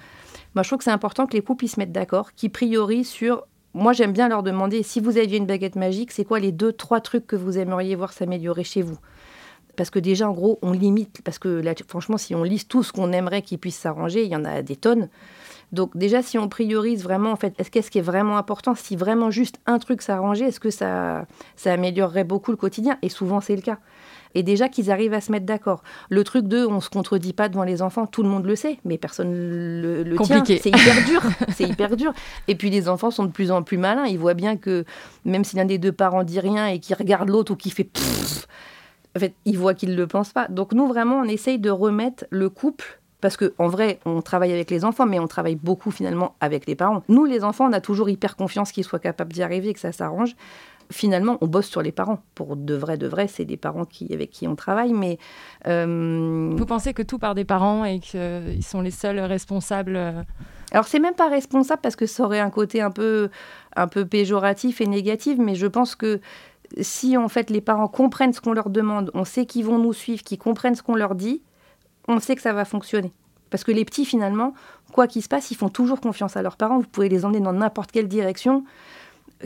Moi, 0.56 0.64
je 0.64 0.70
trouve 0.70 0.80
que 0.80 0.86
c'est 0.86 0.90
important 0.90 1.28
que 1.28 1.34
les 1.34 1.44
couples 1.44 1.68
se 1.68 1.80
mettent 1.80 1.92
d'accord, 1.92 2.34
qu'ils 2.34 2.52
priorisent 2.52 3.10
sur 3.10 3.46
moi, 3.74 3.94
j'aime 3.94 4.14
bien 4.14 4.30
leur 4.30 4.44
demander 4.44 4.84
si 4.84 5.00
vous 5.00 5.18
aviez 5.18 5.38
une 5.38 5.46
baguette 5.46 5.76
magique, 5.76 6.12
c'est 6.12 6.26
quoi 6.26 6.40
les 6.40 6.52
deux, 6.52 6.74
trois 6.74 7.02
trucs 7.02 7.28
que 7.28 7.36
vous 7.36 7.58
aimeriez 7.58 7.96
voir 7.96 8.14
s'améliorer 8.14 8.64
chez 8.64 8.82
vous? 8.82 8.98
Parce 9.76 9.90
que 9.90 10.00
déjà, 10.00 10.30
en 10.30 10.34
gros, 10.34 10.60
on 10.62 10.74
limite. 10.74 11.22
Parce 11.24 11.40
que 11.40 11.48
là, 11.48 11.74
franchement, 11.88 12.18
si 12.18 12.36
on 12.36 12.44
liste 12.44 12.70
tout 12.70 12.84
ce 12.84 12.92
qu'on 12.92 13.12
aimerait 13.12 13.42
qu'il 13.42 13.60
puisse 13.60 13.78
s'arranger, 13.78 14.26
il 14.26 14.32
y 14.32 14.36
en 14.36 14.44
a 14.44 14.62
des 14.62 14.76
tonnes. 14.76 15.08
Donc 15.72 15.96
déjà, 15.96 16.22
si 16.22 16.38
on 16.38 16.50
priorise 16.50 17.04
vraiment, 17.04 17.32
en 17.32 17.36
fait, 17.36 17.54
est-ce 17.60 17.70
qu'est-ce 17.70 17.92
qui 17.92 18.00
est 18.00 18.04
vraiment 18.04 18.38
important? 18.38 18.76
Si 18.76 18.96
vraiment 18.96 19.30
juste 19.30 19.60
un 19.68 19.78
truc 19.78 20.02
s'arrangeait, 20.02 20.46
est-ce 20.46 20.60
que 20.60 20.72
ça, 20.72 21.28
ça 21.56 21.72
améliorerait 21.72 22.24
beaucoup 22.24 22.52
le 22.52 22.58
quotidien? 22.58 22.98
Et 23.04 23.10
souvent, 23.10 23.40
c'est 23.40 23.56
le 23.56 23.62
cas 23.62 23.78
et 24.36 24.44
déjà 24.44 24.70
qu'ils 24.70 24.92
arrivent 24.92 25.14
à 25.14 25.22
se 25.22 25.32
mettre 25.32 25.46
d'accord. 25.46 25.84
Le 26.10 26.24
truc 26.24 26.48
de 26.48 26.66
on 26.66 26.82
se 26.82 26.90
contredit 26.90 27.34
pas 27.34 27.50
devant 27.50 27.64
les 27.64 27.82
enfants, 27.82 28.06
tout 28.06 28.24
le 28.24 28.30
monde 28.30 28.46
le 28.46 28.56
sait, 28.56 28.78
mais 28.86 28.98
personne 28.98 29.32
le, 29.34 30.04
le 30.04 30.18
tient. 30.18 30.44
C'est 30.46 30.70
hyper 30.70 31.06
dur, 31.08 31.22
c'est 31.56 31.64
hyper 31.66 31.96
dur. 31.96 32.14
Et 32.48 32.56
puis 32.56 32.70
les 32.70 32.90
enfants 32.90 33.12
sont 33.12 33.26
de 33.26 33.32
plus 33.32 33.52
en 33.52 33.64
plus 33.64 33.78
malins, 33.78 34.06
ils 34.06 34.20
voient 34.20 34.34
bien 34.34 34.58
que 34.58 34.86
même 35.26 35.44
si 35.44 35.56
l'un 35.56 35.66
des 35.66 35.78
deux 35.78 35.92
parents 35.92 36.24
dit 36.24 36.40
rien 36.40 36.68
et 36.68 36.80
qui 36.80 36.94
regarde 36.94 37.30
l'autre 37.30 37.54
ou 37.54 37.56
qui 37.56 37.70
fait 37.70 37.90
en 39.16 39.20
fait, 39.20 39.34
ils 39.46 39.58
voient 39.58 39.74
qu'ils 39.74 39.90
ne 39.90 39.96
le 39.96 40.08
pensent 40.08 40.34
pas. 40.34 40.48
Donc 40.48 40.74
nous 40.74 40.88
vraiment 40.88 41.16
on 41.16 41.26
essaye 41.26 41.60
de 41.60 41.70
remettre 41.70 42.26
le 42.30 42.50
couple 42.50 43.00
parce 43.22 43.36
que 43.36 43.54
en 43.58 43.68
vrai, 43.68 44.00
on 44.06 44.22
travaille 44.22 44.54
avec 44.54 44.72
les 44.72 44.86
enfants, 44.86 45.06
mais 45.06 45.20
on 45.20 45.28
travaille 45.28 45.56
beaucoup 45.56 45.92
finalement 45.92 46.36
avec 46.40 46.66
les 46.68 46.76
parents. 46.76 47.04
Nous, 47.10 47.26
les 47.26 47.44
enfants, 47.44 47.68
on 47.70 47.74
a 47.74 47.82
toujours 47.82 48.10
hyper 48.10 48.36
confiance 48.36 48.72
qu'ils 48.72 48.86
soient 48.86 49.00
capables 49.00 49.34
d'y 49.34 49.44
arriver 49.44 49.70
et 49.70 49.74
que 49.74 49.80
ça 49.80 49.92
s'arrange. 49.92 50.36
Finalement, 50.92 51.38
on 51.42 51.48
bosse 51.48 51.68
sur 51.68 51.82
les 51.82 51.92
parents. 51.92 52.20
Pour 52.36 52.56
de 52.56 52.74
vrai, 52.74 52.98
de 52.98 53.08
vrai, 53.08 53.28
c'est 53.28 53.46
des 53.46 53.58
parents 53.58 53.86
qui, 53.86 54.12
avec 54.14 54.32
qui 54.32 54.48
on 54.48 54.56
travaille. 54.56 54.94
Mais 54.94 55.18
euh, 55.68 56.52
vous 56.56 56.66
pensez 56.66 56.94
que 56.94 57.04
tout 57.04 57.20
part 57.20 57.36
des 57.36 57.46
parents 57.46 57.86
et 57.86 58.00
qu'ils 58.00 58.64
sont 58.64 58.82
les 58.82 58.92
seuls 58.92 59.20
responsables 59.20 59.96
euh 59.96 60.24
Alors 60.72 60.88
c'est 60.88 61.00
même 61.00 61.16
pas 61.16 61.30
responsable 61.30 61.82
parce 61.82 61.96
que 61.96 62.06
ça 62.06 62.24
aurait 62.24 62.40
un 62.40 62.50
côté 62.50 62.82
un 62.82 62.92
peu, 62.92 63.30
un 63.76 63.88
peu 63.88 64.06
péjoratif 64.06 64.82
et 64.82 64.88
négatif. 64.88 65.38
Mais 65.38 65.56
je 65.56 65.68
pense 65.68 65.96
que 65.96 66.20
si 66.82 67.18
en 67.18 67.30
fait 67.30 67.50
les 67.50 67.62
parents 67.62 67.88
comprennent 67.88 68.34
ce 68.34 68.42
qu'on 68.42 68.54
leur 68.54 68.70
demande, 68.70 69.12
on 69.14 69.26
sait 69.26 69.46
qu'ils 69.46 69.66
vont 69.66 69.80
nous 69.80 69.94
suivre, 69.94 70.24
qu'ils 70.24 70.40
comprennent 70.40 70.76
ce 70.76 70.84
qu'on 70.84 70.96
leur 70.96 71.16
dit, 71.16 71.44
on 72.08 72.20
sait 72.20 72.36
que 72.36 72.42
ça 72.42 72.54
va 72.54 72.66
fonctionner. 72.66 73.12
Parce 73.50 73.64
que 73.64 73.72
les 73.72 73.86
petits, 73.86 74.06
finalement, 74.06 74.54
quoi 74.94 75.08
qu'il 75.08 75.24
se 75.24 75.28
passe, 75.28 75.52
ils 75.52 75.56
font 75.56 75.70
toujours 75.70 76.02
confiance 76.02 76.38
à 76.38 76.42
leurs 76.42 76.58
parents. 76.58 76.80
Vous 76.80 76.88
pouvez 76.88 77.10
les 77.10 77.26
emmener 77.26 77.40
dans 77.40 77.54
n'importe 77.54 77.92
quelle 77.92 78.08
direction 78.08 78.64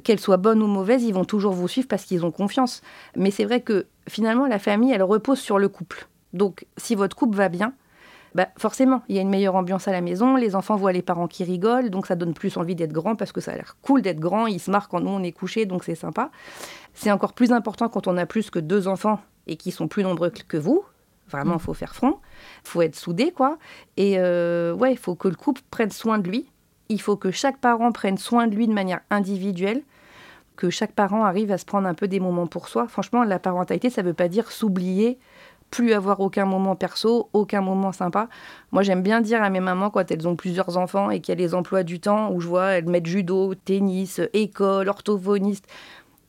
qu'elle 0.04 0.20
soit 0.20 0.38
bonne 0.38 0.62
ou 0.62 0.68
mauvaise, 0.68 1.04
ils 1.04 1.14
vont 1.14 1.26
toujours 1.26 1.54
vous 1.54 1.68
suivre 1.68 1.88
parce 1.88 2.06
qu'ils 2.06 2.26
ont 2.26 2.32
confiance. 2.32 2.82
Mais 3.16 3.32
c'est 3.32 3.46
vrai 3.46 3.62
que 3.62 3.86
finalement, 4.10 4.48
la 4.48 4.60
famille, 4.60 4.92
elle 4.92 5.04
repose 5.04 5.40
sur 5.40 5.60
le 5.60 5.70
couple. 5.70 6.08
Donc, 6.34 6.66
si 6.78 6.96
votre 6.96 7.16
couple 7.16 7.38
va 7.38 7.50
bien, 7.50 7.74
bah 8.36 8.48
forcément, 8.58 9.04
il 9.10 9.16
y 9.16 9.20
a 9.20 9.22
une 9.22 9.30
meilleure 9.30 9.56
ambiance 9.56 9.88
à 9.88 9.92
la 9.92 10.02
maison, 10.02 10.36
les 10.36 10.56
enfants 10.56 10.76
voient 10.76 10.92
les 10.92 11.04
parents 11.04 11.28
qui 11.28 11.44
rigolent, 11.44 11.92
donc 11.92 12.08
ça 12.08 12.16
donne 12.16 12.34
plus 12.34 12.58
envie 12.58 12.74
d'être 12.74 12.92
grand 12.92 13.16
parce 13.16 13.32
que 13.32 13.42
ça 13.42 13.52
a 13.52 13.56
l'air 13.56 13.78
cool 13.84 14.02
d'être 14.02 14.20
grand, 14.20 14.48
ils 14.48 14.60
se 14.60 14.72
marrent 14.72 14.90
quand 14.90 15.00
nous 15.00 15.12
on 15.12 15.22
est 15.22 15.32
couché, 15.32 15.68
donc 15.68 15.84
c'est 15.84 15.96
sympa. 15.96 16.32
C'est 16.96 17.12
encore 17.12 17.34
plus 17.34 17.52
important 17.52 17.90
quand 17.90 18.08
on 18.08 18.18
a 18.18 18.26
plus 18.26 18.50
que 18.50 18.60
deux 18.60 18.88
enfants 18.88 19.20
et 19.46 19.56
qui 19.56 19.72
sont 19.72 19.88
plus 19.88 20.04
nombreux 20.04 20.32
que 20.32 20.58
vous. 20.58 20.84
Vraiment, 21.30 21.56
il 21.56 21.62
faut 21.62 21.74
faire 21.74 21.96
front, 21.96 22.18
il 22.64 22.70
faut 22.70 22.82
être 22.82 22.96
soudé, 22.96 23.32
quoi. 23.32 23.58
Et 23.98 24.16
euh, 24.18 24.74
ouais, 24.74 24.92
il 24.92 24.98
faut 24.98 25.16
que 25.16 25.28
le 25.28 25.36
couple 25.36 25.62
prenne 25.70 25.92
soin 25.92 26.18
de 26.18 26.28
lui 26.28 26.48
il 26.90 27.02
faut 27.02 27.16
que 27.16 27.32
chaque 27.32 27.58
parent 27.58 27.92
prenne 27.92 28.18
soin 28.18 28.48
de 28.48 28.56
lui 28.56 28.68
de 28.68 28.74
manière 28.74 29.02
individuelle, 29.10 29.84
que 30.56 30.70
chaque 30.70 30.92
parent 30.94 31.26
arrive 31.26 31.52
à 31.52 31.58
se 31.58 31.66
prendre 31.66 31.88
un 31.88 31.94
peu 31.94 32.08
des 32.08 32.20
moments 32.20 32.48
pour 32.48 32.68
soi. 32.68 32.88
Franchement, 32.88 33.24
la 33.24 33.40
parentalité, 33.40 33.90
ça 33.90 34.04
ne 34.04 34.08
veut 34.08 34.14
pas 34.14 34.28
dire 34.28 34.52
s'oublier, 34.52 35.18
plus 35.72 35.94
avoir 35.94 36.20
aucun 36.20 36.46
moment 36.46 36.76
perso, 36.76 37.30
aucun 37.34 37.62
moment 37.62 37.92
sympa. 37.92 38.30
Moi, 38.72 38.84
j'aime 38.84 39.02
bien 39.02 39.22
dire 39.22 39.42
à 39.42 39.50
mes 39.50 39.60
mamans, 39.60 39.90
quand 39.90 40.12
elles 40.12 40.28
ont 40.28 40.36
plusieurs 40.36 40.78
enfants 40.78 41.10
et 41.10 41.20
qu'il 41.20 41.34
y 41.34 41.38
a 41.38 41.42
les 41.42 41.56
emplois 41.56 41.82
du 41.82 42.00
temps, 42.00 42.32
où 42.32 42.40
je 42.40 42.48
vois, 42.48 42.74
elles 42.74 42.86
mettent 42.86 43.08
judo, 43.08 43.56
tennis, 43.56 44.22
école, 44.34 44.88
orthophoniste. 44.88 45.66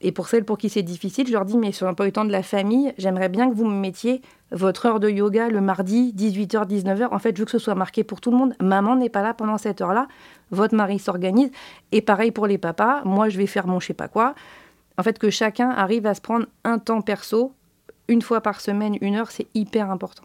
Et 0.07 0.13
pour 0.13 0.29
celles 0.29 0.45
pour 0.45 0.59
qui 0.59 0.69
c'est 0.69 0.83
difficile, 0.83 1.27
je 1.27 1.33
leur 1.33 1.47
dis, 1.47 1.57
mais 1.57 1.73
sur 1.73 1.89
un 1.89 1.95
peu 1.95 2.05
le 2.05 2.13
temps 2.13 2.27
de 2.27 2.31
la 2.31 2.43
famille, 2.43 2.93
j'aimerais 2.99 3.31
bien 3.31 3.49
que 3.49 3.55
vous 3.55 3.65
me 3.65 3.75
mettiez 3.75 4.21
votre 4.53 4.85
heure 4.85 5.01
de 5.01 5.09
yoga 5.09 5.49
le 5.49 5.63
mardi, 5.63 6.13
18h, 6.15 6.69
19h. 6.69 7.09
En 7.11 7.19
fait, 7.19 7.35
je 7.35 7.41
veux 7.41 7.47
que 7.47 7.51
ce 7.51 7.59
soit 7.59 7.75
marqué 7.75 8.05
pour 8.05 8.21
tout 8.21 8.31
le 8.31 8.37
monde. 8.37 8.55
Maman 8.61 8.97
n'est 8.97 9.09
pas 9.09 9.23
là 9.23 9.33
pendant 9.33 9.57
cette 9.57 9.81
heure-là. 9.81 10.07
Votre 10.51 10.75
mari 10.75 10.99
s'organise. 10.99 11.51
Et 11.91 12.03
pareil 12.03 12.33
pour 12.33 12.47
les 12.47 12.59
papas. 12.59 13.01
Moi, 13.07 13.31
je 13.31 13.39
vais 13.39 13.47
faire 13.47 13.67
mon 13.67 13.81
je 13.81 13.87
sais 13.87 13.95
pas 13.95 14.09
quoi. 14.09 14.35
En 14.99 15.03
fait, 15.03 15.19
que 15.19 15.31
chacun 15.31 15.71
arrive 15.71 16.05
à 16.07 16.15
se 16.15 16.21
prendre 16.21 16.45
un 16.65 16.79
temps 16.79 17.01
perso, 17.01 17.55
une 18.07 18.21
fois 18.21 18.43
par 18.43 18.61
semaine, 18.61 18.99
une 19.01 19.17
heure, 19.17 19.31
c'est 19.31 19.47
hyper 19.55 19.91
important. 19.91 20.25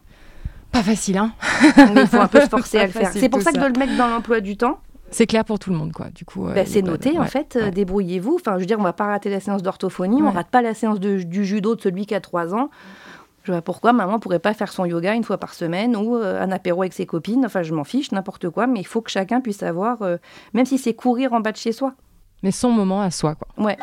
Pas 0.72 0.82
facile, 0.82 1.16
hein 1.16 1.32
Mais 1.94 2.02
il 2.02 2.06
faut 2.06 2.20
un 2.20 2.28
peu 2.28 2.42
se 2.42 2.48
forcer 2.48 2.78
à 2.80 2.86
le 2.86 2.92
faire. 2.92 3.10
C'est 3.12 3.30
pour 3.30 3.40
ça, 3.40 3.50
que 3.50 3.58
de 3.58 3.64
le 3.64 3.78
mettre 3.78 3.96
dans 3.96 4.08
l'emploi 4.08 4.40
du 4.40 4.58
temps, 4.58 4.78
c'est 5.10 5.26
clair 5.26 5.44
pour 5.44 5.58
tout 5.58 5.70
le 5.70 5.76
monde, 5.76 5.92
quoi. 5.92 6.06
Du 6.14 6.24
coup, 6.24 6.44
bah, 6.44 6.64
c'est 6.64 6.82
noté, 6.82 7.18
en 7.18 7.24
fait. 7.24 7.56
Euh, 7.56 7.70
débrouillez-vous. 7.70 8.36
Enfin, 8.36 8.54
je 8.54 8.60
veux 8.60 8.66
dire, 8.66 8.78
on 8.78 8.84
va 8.84 8.92
pas 8.92 9.06
rater 9.06 9.28
la 9.28 9.40
séance 9.40 9.62
d'orthophonie, 9.62 10.22
on 10.22 10.30
rate 10.30 10.48
pas 10.48 10.62
la 10.62 10.74
séance 10.74 11.00
du 11.00 11.44
judo 11.44 11.74
de 11.74 11.80
celui 11.80 12.06
qui 12.06 12.14
a 12.14 12.20
3 12.20 12.54
ans. 12.54 12.70
Je 13.42 13.52
vois 13.52 13.62
pourquoi 13.62 13.92
maman 13.92 14.18
pourrait 14.18 14.38
pas 14.38 14.52
faire 14.52 14.70
son 14.70 14.84
yoga 14.84 15.14
une 15.14 15.24
fois 15.24 15.38
par 15.38 15.54
semaine 15.54 15.96
ou 15.96 16.14
euh, 16.16 16.40
un 16.40 16.52
apéro 16.52 16.82
avec 16.82 16.92
ses 16.92 17.06
copines. 17.06 17.44
Enfin, 17.46 17.62
je 17.62 17.74
m'en 17.74 17.84
fiche, 17.84 18.12
n'importe 18.12 18.50
quoi. 18.50 18.66
Mais 18.66 18.80
il 18.80 18.86
faut 18.86 19.00
que 19.00 19.10
chacun 19.10 19.40
puisse 19.40 19.62
avoir, 19.62 20.02
euh, 20.02 20.18
même 20.52 20.66
si 20.66 20.78
c'est 20.78 20.94
courir 20.94 21.32
en 21.32 21.40
bas 21.40 21.52
de 21.52 21.56
chez 21.56 21.72
soi. 21.72 21.94
Mais 22.42 22.50
son 22.50 22.70
moment 22.70 23.00
à 23.00 23.10
soi, 23.10 23.34
quoi. 23.34 23.48
Ouais. 23.58 23.78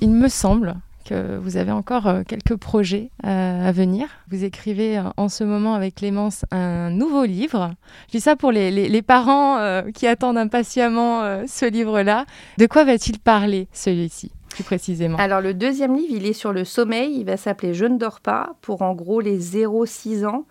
Il 0.00 0.10
me 0.10 0.28
semble 0.28 0.76
vous 1.14 1.56
avez 1.56 1.72
encore 1.72 2.06
euh, 2.06 2.22
quelques 2.26 2.56
projets 2.56 3.10
euh, 3.24 3.68
à 3.68 3.72
venir. 3.72 4.08
Vous 4.30 4.44
écrivez 4.44 4.98
euh, 4.98 5.02
en 5.16 5.28
ce 5.28 5.44
moment 5.44 5.74
avec 5.74 5.96
Clémence 5.96 6.44
un 6.50 6.90
nouveau 6.90 7.24
livre. 7.24 7.72
Je 8.08 8.12
dis 8.12 8.20
ça 8.20 8.36
pour 8.36 8.52
les, 8.52 9.02
parents 9.02 9.82
qui 9.94 10.06
attendent 10.06 10.36
impatiemment 10.36 11.46
ce 11.46 11.64
livre-là. 11.66 12.26
De 12.58 12.66
quoi 12.66 12.84
va-t-il 12.84 13.18
parler 13.18 13.68
celui-ci 13.72 14.32
plus 14.48 14.64
précisément? 14.64 15.16
Alors 15.18 15.40
le 15.40 15.54
deuxième 15.54 15.94
livre, 15.94 16.12
il 16.14 16.26
est 16.26 16.32
sur 16.32 16.52
le 16.52 16.64
sommeil. 16.64 17.18
Il 17.18 17.24
va 17.24 17.36
s'appeler 17.36 17.74
Je 17.74 17.84
ne 17.84 17.96
dors 17.96 18.20
pas 18.20 18.56
pour 18.60 18.82
en 18.82 18.94
gros 18.94 19.20
les 19.20 19.38
0-6 19.38 20.26
ans 20.26 20.44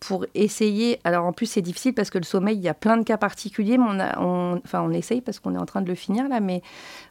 pour 0.00 0.26
essayer. 0.34 1.00
Alors 1.04 1.24
en 1.24 1.32
plus 1.32 1.46
c'est 1.46 1.62
difficile 1.62 1.94
parce 1.94 2.10
que 2.10 2.18
le 2.18 2.24
sommeil, 2.24 2.56
il 2.56 2.62
y 2.62 2.68
a 2.68 2.74
plein 2.74 2.96
de 2.96 3.02
cas 3.02 3.16
particuliers, 3.16 3.78
mais 3.78 4.04
on, 4.18 4.60
enfin 4.64 4.82
on 4.82 4.90
essaye 4.90 5.20
parce 5.20 5.40
qu'on 5.40 5.54
est 5.54 5.58
en 5.58 5.66
train 5.66 5.82
de 5.82 5.88
le 5.88 5.94
finir 5.94 6.28
là, 6.28 6.40
mais 6.40 6.62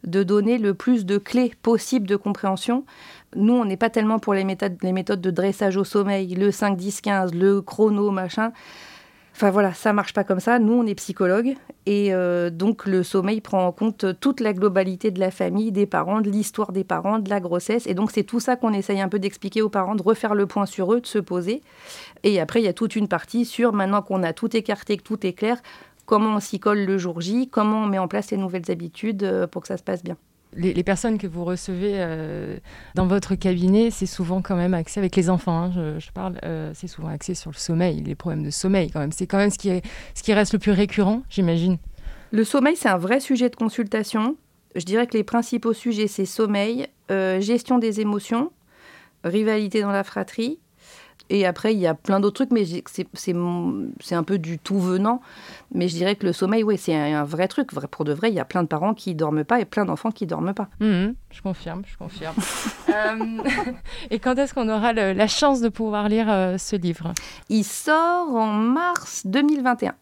de 0.05 0.23
donner 0.23 0.57
le 0.57 0.73
plus 0.73 1.05
de 1.05 1.17
clés 1.17 1.53
possibles 1.61 2.07
de 2.07 2.15
compréhension. 2.15 2.85
Nous, 3.35 3.53
on 3.53 3.65
n'est 3.65 3.77
pas 3.77 3.89
tellement 3.89 4.19
pour 4.19 4.33
les 4.33 4.43
méthodes, 4.43 4.77
les 4.81 4.93
méthodes 4.93 5.21
de 5.21 5.31
dressage 5.31 5.77
au 5.77 5.83
sommeil, 5.83 6.33
le 6.33 6.51
5, 6.51 6.77
10, 6.77 7.01
15, 7.01 7.33
le 7.33 7.61
chrono, 7.61 8.09
machin. 8.11 8.51
Enfin 9.37 9.51
voilà, 9.51 9.71
ça 9.71 9.93
marche 9.93 10.13
pas 10.13 10.23
comme 10.23 10.39
ça. 10.39 10.57
Nous, 10.57 10.73
on 10.73 10.87
est 10.87 10.95
psychologue 10.95 11.53
et 11.85 12.11
euh, 12.11 12.49
donc 12.49 12.87
le 12.87 13.03
sommeil 13.03 13.39
prend 13.39 13.67
en 13.67 13.71
compte 13.71 14.19
toute 14.19 14.39
la 14.39 14.51
globalité 14.51 15.11
de 15.11 15.19
la 15.19 15.29
famille, 15.29 15.71
des 15.71 15.85
parents, 15.85 16.21
de 16.21 16.31
l'histoire 16.31 16.71
des 16.71 16.83
parents, 16.83 17.19
de 17.19 17.29
la 17.29 17.39
grossesse. 17.39 17.85
Et 17.85 17.93
donc 17.93 18.09
c'est 18.09 18.23
tout 18.23 18.39
ça 18.39 18.55
qu'on 18.55 18.73
essaye 18.73 18.99
un 18.99 19.09
peu 19.09 19.19
d'expliquer 19.19 19.61
aux 19.61 19.69
parents, 19.69 19.93
de 19.93 20.01
refaire 20.01 20.33
le 20.33 20.47
point 20.47 20.65
sur 20.65 20.91
eux, 20.91 21.01
de 21.01 21.05
se 21.05 21.19
poser. 21.19 21.61
Et 22.23 22.39
après, 22.39 22.61
il 22.61 22.65
y 22.65 22.67
a 22.67 22.73
toute 22.73 22.95
une 22.95 23.07
partie 23.07 23.45
sur 23.45 23.73
maintenant 23.73 24.01
qu'on 24.01 24.23
a 24.23 24.33
tout 24.33 24.57
écarté, 24.57 24.97
que 24.97 25.03
tout 25.03 25.23
est 25.23 25.33
clair, 25.33 25.61
comment 26.07 26.37
on 26.37 26.39
s'y 26.39 26.59
colle 26.59 26.79
le 26.79 26.97
jour 26.97 27.21
J, 27.21 27.47
comment 27.47 27.83
on 27.83 27.85
met 27.85 27.99
en 27.99 28.07
place 28.07 28.31
les 28.31 28.37
nouvelles 28.37 28.71
habitudes 28.71 29.21
euh, 29.21 29.45
pour 29.45 29.61
que 29.61 29.67
ça 29.67 29.77
se 29.77 29.83
passe 29.83 30.03
bien 30.03 30.17
les, 30.53 30.83
personnes 30.83 31.17
que 31.17 31.27
vous 31.27 31.45
recevez 31.45 31.93
euh, 31.95 32.57
dans 32.95 33.07
votre 33.07 33.35
cabinet, 33.35 33.91
c'est 33.91 34.05
souvent 34.05 34.41
quand 34.41 34.55
même 34.55 34.73
axé 34.73 34.99
avec 34.99 35.15
les 35.15 35.29
enfants. 35.29 35.63
Hein, 35.63 35.99
je, 35.99 36.11
parle, 36.11 36.39
euh, 36.43 36.71
c'est 36.73 36.87
souvent 36.87 37.09
axé 37.09 37.35
sur 37.35 37.51
le 37.51 37.57
sommeil, 37.57 38.01
les 38.01 38.15
problèmes 38.15 38.43
de 38.43 38.49
sommeil 38.49 38.89
quand 38.91 38.99
même. 38.99 39.11
C'est 39.11 39.27
quand 39.27 39.37
même 39.37 39.51
ce 39.51 39.57
qui, 39.57 40.33
reste 40.33 40.53
le 40.53 40.59
plus 40.59 40.71
récurrent, 40.71 41.23
j'imagine. 41.29 41.77
Le 42.31 42.43
sommeil, 42.43 42.75
c'est 42.75 42.89
un 42.89 42.97
vrai 42.97 43.19
sujet 43.19 43.49
de 43.49 43.55
consultation. 43.55 44.35
Je 44.75 44.83
dirais 44.83 45.07
que 45.07 45.17
les 45.17 45.23
principaux 45.23 45.73
sujets, 45.73 46.07
c'est 46.07 46.25
sommeil, 46.25 46.87
euh, 47.11 47.39
gestion 47.39 47.77
des 47.77 48.01
émotions, 48.01 48.51
rivalité 49.23 49.81
dans 49.81 49.91
la 49.91 50.03
fratrie, 50.03 50.59
et 51.29 51.45
après, 51.45 51.73
il 51.73 51.79
y 51.79 51.87
a 51.87 51.93
plein 51.93 52.19
d'autres 52.19 52.45
trucs, 52.45 52.51
mais 52.51 52.65
c'est 52.65 54.15
un 54.15 54.23
peu 54.23 54.37
du 54.37 54.59
tout 54.59 54.79
venant. 54.79 55.21
Mais 55.73 55.87
je 55.87 55.95
dirais 55.95 56.15
que 56.15 56.25
le 56.25 56.33
sommeil, 56.33 56.63
oui, 56.63 56.77
c'est 56.77 56.95
un, 56.95 57.23
vrai 57.23 57.47
truc. 57.47 57.71
Pour 57.91 58.05
de 58.05 58.13
vrai, 58.13 58.29
il 58.29 58.35
y 58.35 58.39
a 58.39 58.45
plein 58.45 58.63
de 58.63 58.67
parents 58.67 58.93
qui 58.93 59.15
dorment 59.15 59.43
pas 59.43 59.59
et 59.59 59.65
plein 59.65 59.85
d'enfants 59.85 60.11
qui 60.11 60.25
dorment 60.25 60.53
pas. 60.53 60.69
Mmh, 60.79 61.07
je 61.31 61.41
confirme, 61.41 61.83
je 61.85 61.97
confirme. 61.97 62.35
Euh, 62.89 63.43
et 64.11 64.19
quand 64.19 64.35
est-ce 64.35 64.53
qu'on 64.53 64.69
aura 64.69 64.93
la 64.93 65.27
chance 65.27 65.59
de 65.59 65.67
pouvoir 65.67 66.07
lire 66.07 66.31
euh, 66.31 66.57
ce 66.57 66.77
livre? 66.77 67.13
Il 67.49 67.65
sort 67.65 68.33
en 68.33 68.53
mars 68.53 69.23
2021. 69.25 69.93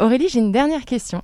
Aurélie, 0.00 0.28
j'ai 0.28 0.38
une 0.38 0.52
dernière 0.52 0.84
question. 0.84 1.22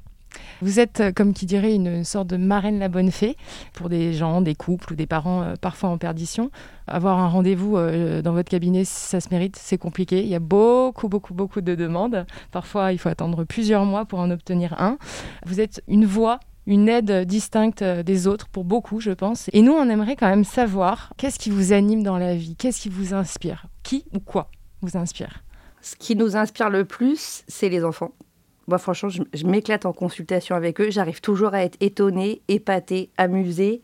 Vous 0.60 0.80
êtes, 0.80 1.00
euh, 1.00 1.12
comme 1.12 1.32
qui 1.32 1.46
dirait, 1.46 1.76
une 1.76 2.02
sorte 2.02 2.26
de 2.26 2.36
marraine 2.36 2.80
la 2.80 2.88
bonne 2.88 3.12
fée 3.12 3.36
pour 3.72 3.88
des 3.88 4.12
gens, 4.12 4.40
des 4.40 4.56
couples 4.56 4.94
ou 4.94 4.96
des 4.96 5.06
parents 5.06 5.42
euh, 5.42 5.54
parfois 5.60 5.90
en 5.90 5.98
perdition. 5.98 6.50
Avoir 6.88 7.20
un 7.20 7.28
rendez-vous 7.28 7.76
euh, 7.76 8.20
dans 8.20 8.32
votre 8.32 8.50
cabinet, 8.50 8.84
ça 8.84 9.20
se 9.20 9.28
mérite, 9.30 9.54
c'est 9.56 9.78
compliqué. 9.78 10.22
Il 10.22 10.28
y 10.28 10.34
a 10.34 10.40
beaucoup, 10.40 11.08
beaucoup, 11.08 11.34
beaucoup 11.34 11.60
de 11.60 11.76
demandes. 11.76 12.26
Parfois, 12.50 12.90
il 12.92 12.98
faut 12.98 13.08
attendre 13.08 13.44
plusieurs 13.44 13.84
mois 13.84 14.06
pour 14.06 14.18
en 14.18 14.28
obtenir 14.28 14.74
un. 14.80 14.98
Vous 15.46 15.60
êtes 15.60 15.80
une 15.86 16.04
voix 16.04 16.40
une 16.66 16.88
aide 16.88 17.26
distincte 17.26 17.84
des 17.84 18.26
autres 18.26 18.48
pour 18.48 18.64
beaucoup, 18.64 18.98
je 18.98 19.10
pense. 19.10 19.50
Et 19.52 19.60
nous, 19.60 19.74
on 19.74 19.88
aimerait 19.90 20.16
quand 20.16 20.30
même 20.30 20.44
savoir 20.44 21.12
qu'est-ce 21.18 21.38
qui 21.38 21.50
vous 21.50 21.74
anime 21.74 22.02
dans 22.02 22.16
la 22.16 22.34
vie, 22.34 22.56
qu'est-ce 22.56 22.80
qui 22.80 22.88
vous 22.88 23.12
inspire, 23.12 23.66
qui 23.82 24.06
ou 24.14 24.18
quoi 24.18 24.50
vous 24.80 24.96
inspire? 24.96 25.44
Ce 25.82 25.94
qui 25.94 26.16
nous 26.16 26.36
inspire 26.36 26.70
le 26.70 26.86
plus, 26.86 27.44
c'est 27.46 27.68
les 27.68 27.84
enfants. 27.84 28.12
Moi, 28.66 28.78
franchement, 28.78 29.10
je, 29.10 29.46
m'éclate 29.46 29.86
en 29.86 29.92
consultation 29.92 30.56
avec 30.56 30.80
eux. 30.80 30.90
J'arrive 30.90 31.20
toujours 31.20 31.54
à 31.54 31.64
être 31.64 31.76
étonnée, 31.80 32.40
épatée, 32.48 33.10
amusée. 33.16 33.82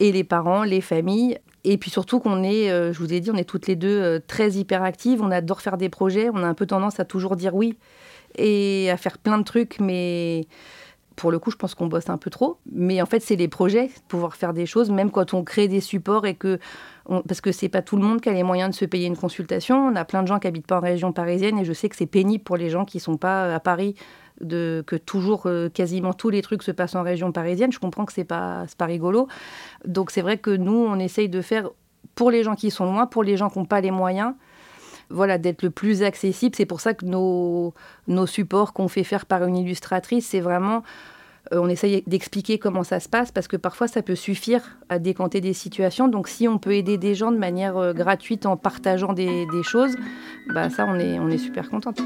Et 0.00 0.12
les 0.12 0.24
parents, 0.24 0.62
les 0.62 0.80
familles. 0.80 1.38
Et 1.64 1.78
puis 1.78 1.90
surtout 1.90 2.20
qu'on 2.20 2.42
est, 2.42 2.70
euh, 2.70 2.92
je 2.92 2.98
vous 2.98 3.12
ai 3.12 3.20
dit, 3.20 3.30
on 3.30 3.36
est 3.36 3.48
toutes 3.48 3.66
les 3.66 3.76
deux 3.76 4.00
euh, 4.00 4.20
très 4.26 4.52
hyperactives. 4.52 5.20
On 5.22 5.30
adore 5.30 5.60
faire 5.60 5.76
des 5.76 5.88
projets. 5.88 6.28
On 6.32 6.38
a 6.38 6.46
un 6.46 6.54
peu 6.54 6.66
tendance 6.66 7.00
à 7.00 7.04
toujours 7.04 7.36
dire 7.36 7.54
oui 7.54 7.76
et 8.38 8.90
à 8.90 8.96
faire 8.96 9.18
plein 9.18 9.38
de 9.38 9.44
trucs. 9.44 9.80
Mais 9.80 10.46
pour 11.16 11.30
le 11.30 11.38
coup, 11.38 11.50
je 11.50 11.56
pense 11.56 11.74
qu'on 11.74 11.86
bosse 11.86 12.10
un 12.10 12.18
peu 12.18 12.30
trop. 12.30 12.58
Mais 12.70 13.00
en 13.02 13.06
fait, 13.06 13.20
c'est 13.20 13.36
les 13.36 13.48
projets, 13.48 13.90
pouvoir 14.08 14.36
faire 14.36 14.52
des 14.52 14.66
choses, 14.66 14.90
même 14.90 15.10
quand 15.10 15.34
on 15.34 15.42
crée 15.42 15.66
des 15.66 15.80
supports 15.80 16.26
et 16.26 16.34
que. 16.34 16.58
parce 17.26 17.40
que 17.40 17.52
c'est 17.52 17.68
pas 17.68 17.82
tout 17.82 17.96
le 17.96 18.02
monde 18.02 18.20
qui 18.20 18.28
a 18.28 18.32
les 18.32 18.42
moyens 18.42 18.70
de 18.70 18.74
se 18.74 18.84
payer 18.84 19.06
une 19.06 19.16
consultation. 19.16 19.76
On 19.76 19.96
a 19.96 20.04
plein 20.04 20.22
de 20.22 20.28
gens 20.28 20.38
qui 20.38 20.46
habitent 20.46 20.66
pas 20.66 20.78
en 20.78 20.82
région 20.82 21.12
parisienne 21.12 21.58
et 21.58 21.64
je 21.64 21.72
sais 21.72 21.88
que 21.88 21.96
c'est 21.96 22.06
pénible 22.06 22.44
pour 22.44 22.56
les 22.56 22.70
gens 22.70 22.84
qui 22.84 23.00
sont 23.00 23.16
pas 23.16 23.54
à 23.54 23.60
Paris 23.60 23.94
de, 24.42 24.84
que 24.86 24.96
toujours, 24.96 25.48
quasiment 25.72 26.12
tous 26.12 26.28
les 26.28 26.42
trucs 26.42 26.62
se 26.62 26.70
passent 26.70 26.94
en 26.94 27.02
région 27.02 27.32
parisienne. 27.32 27.72
Je 27.72 27.78
comprends 27.78 28.04
que 28.04 28.12
c'est 28.12 28.24
pas, 28.24 28.64
pas 28.76 28.86
rigolo. 28.86 29.28
Donc 29.86 30.10
c'est 30.10 30.22
vrai 30.22 30.38
que 30.38 30.50
nous, 30.50 30.76
on 30.76 30.98
essaye 30.98 31.28
de 31.28 31.40
faire 31.40 31.70
pour 32.14 32.30
les 32.30 32.42
gens 32.42 32.54
qui 32.54 32.70
sont 32.70 32.84
loin, 32.84 33.06
pour 33.06 33.22
les 33.22 33.36
gens 33.36 33.50
qui 33.50 33.58
n'ont 33.58 33.64
pas 33.64 33.80
les 33.80 33.90
moyens, 33.90 34.34
voilà, 35.10 35.38
d'être 35.38 35.62
le 35.62 35.70
plus 35.70 36.02
accessible. 36.02 36.54
C'est 36.56 36.66
pour 36.66 36.80
ça 36.80 36.94
que 36.94 37.04
nos, 37.04 37.74
nos 38.08 38.26
supports 38.26 38.72
qu'on 38.72 38.88
fait 38.88 39.04
faire 39.04 39.26
par 39.26 39.44
une 39.44 39.56
illustratrice, 39.56 40.26
c'est 40.26 40.40
vraiment 40.40 40.82
euh, 41.52 41.58
on 41.58 41.68
essaye 41.68 42.02
d'expliquer 42.06 42.58
comment 42.58 42.82
ça 42.82 43.00
se 43.00 43.08
passe 43.08 43.30
parce 43.30 43.46
que 43.46 43.56
parfois 43.56 43.86
ça 43.86 44.02
peut 44.02 44.16
suffire 44.16 44.62
à 44.88 44.98
décanter 44.98 45.40
des 45.40 45.52
situations. 45.52 46.08
Donc 46.08 46.28
si 46.28 46.48
on 46.48 46.58
peut 46.58 46.74
aider 46.74 46.98
des 46.98 47.14
gens 47.14 47.30
de 47.30 47.38
manière 47.38 47.76
euh, 47.76 47.92
gratuite 47.92 48.46
en 48.46 48.56
partageant 48.56 49.12
des, 49.12 49.46
des 49.46 49.62
choses, 49.62 49.94
bah 50.52 50.70
ça 50.70 50.86
on 50.88 50.98
est, 50.98 51.18
on 51.18 51.28
est 51.28 51.38
super 51.38 51.70
contente. 51.70 52.00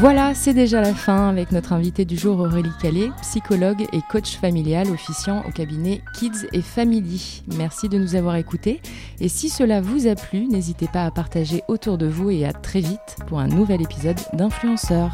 Voilà, 0.00 0.34
c'est 0.34 0.54
déjà 0.54 0.80
la 0.80 0.94
fin 0.94 1.28
avec 1.28 1.52
notre 1.52 1.74
invité 1.74 2.06
du 2.06 2.16
jour 2.16 2.40
Aurélie 2.40 2.72
Calais, 2.80 3.10
psychologue 3.20 3.86
et 3.92 4.00
coach 4.10 4.38
familial 4.38 4.88
officiant 4.88 5.44
au 5.46 5.50
cabinet 5.50 6.00
Kids 6.14 6.46
et 6.54 6.62
Family. 6.62 7.42
Merci 7.58 7.90
de 7.90 7.98
nous 7.98 8.14
avoir 8.14 8.36
écoutés 8.36 8.80
et 9.20 9.28
si 9.28 9.50
cela 9.50 9.82
vous 9.82 10.06
a 10.06 10.14
plu, 10.14 10.46
n'hésitez 10.46 10.88
pas 10.88 11.04
à 11.04 11.10
partager 11.10 11.62
autour 11.68 11.98
de 11.98 12.06
vous 12.06 12.30
et 12.30 12.46
à 12.46 12.54
très 12.54 12.80
vite 12.80 13.18
pour 13.26 13.40
un 13.40 13.48
nouvel 13.48 13.82
épisode 13.82 14.16
d'Influenceur. 14.32 15.10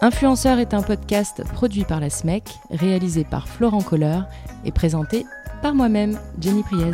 Influenceur 0.00 0.58
est 0.58 0.74
un 0.74 0.82
podcast 0.82 1.44
produit 1.52 1.84
par 1.84 2.00
la 2.00 2.10
SMEC, 2.10 2.42
réalisé 2.70 3.22
par 3.22 3.46
Florent 3.46 3.82
Kohler 3.82 4.18
et 4.64 4.72
présenté 4.72 5.24
par 5.62 5.76
moi-même, 5.76 6.18
Jenny 6.40 6.64
Priez. 6.64 6.90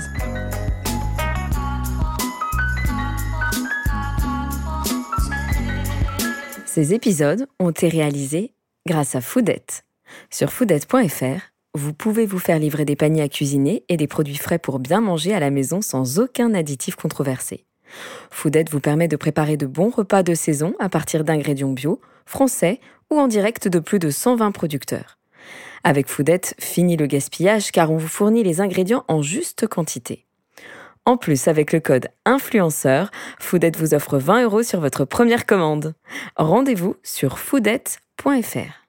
Ces 6.79 6.95
épisodes 6.95 7.49
ont 7.59 7.71
été 7.71 7.89
réalisés 7.89 8.53
grâce 8.87 9.17
à 9.17 9.21
Foodette. 9.21 9.85
Sur 10.31 10.53
foodette.fr, 10.53 11.51
vous 11.75 11.93
pouvez 11.93 12.25
vous 12.25 12.39
faire 12.39 12.61
livrer 12.61 12.85
des 12.85 12.95
paniers 12.95 13.23
à 13.23 13.29
cuisiner 13.29 13.83
et 13.89 13.97
des 13.97 14.07
produits 14.07 14.37
frais 14.37 14.61
pour 14.61 14.79
bien 14.79 15.01
manger 15.01 15.35
à 15.35 15.41
la 15.41 15.51
maison 15.51 15.81
sans 15.83 16.21
aucun 16.21 16.55
additif 16.55 16.95
controversé. 16.95 17.65
Foodette 18.31 18.71
vous 18.71 18.79
permet 18.79 19.09
de 19.09 19.17
préparer 19.17 19.57
de 19.57 19.67
bons 19.67 19.91
repas 19.91 20.23
de 20.23 20.35
saison 20.35 20.73
à 20.79 20.89
partir 20.89 21.25
d'ingrédients 21.25 21.73
bio, 21.73 22.01
français 22.27 22.79
ou 23.11 23.19
en 23.19 23.27
direct 23.27 23.67
de 23.67 23.81
plus 23.81 23.99
de 23.99 24.11
120 24.11 24.53
producteurs. 24.53 25.19
Avec 25.83 26.07
Foodette, 26.07 26.55
fini 26.61 26.97
le 26.97 27.07
gaspillage 27.07 27.73
car 27.73 27.91
on 27.91 27.97
vous 27.97 28.07
fournit 28.07 28.45
les 28.45 28.61
ingrédients 28.61 29.05
en 29.09 29.21
juste 29.21 29.67
quantité. 29.67 30.28
En 31.09 31.17
plus, 31.17 31.49
avec 31.49 31.73
le 31.73 31.81
code 31.81 32.09
influenceur, 32.27 33.11
Foodette 33.39 33.79
vous 33.79 33.95
offre 33.95 34.19
20 34.19 34.43
euros 34.43 34.63
sur 34.63 34.79
votre 34.79 35.07
première 35.07 35.47
commande. 35.47 35.95
Rendez-vous 36.37 36.97
sur 37.03 37.39
foodette.fr. 37.39 38.88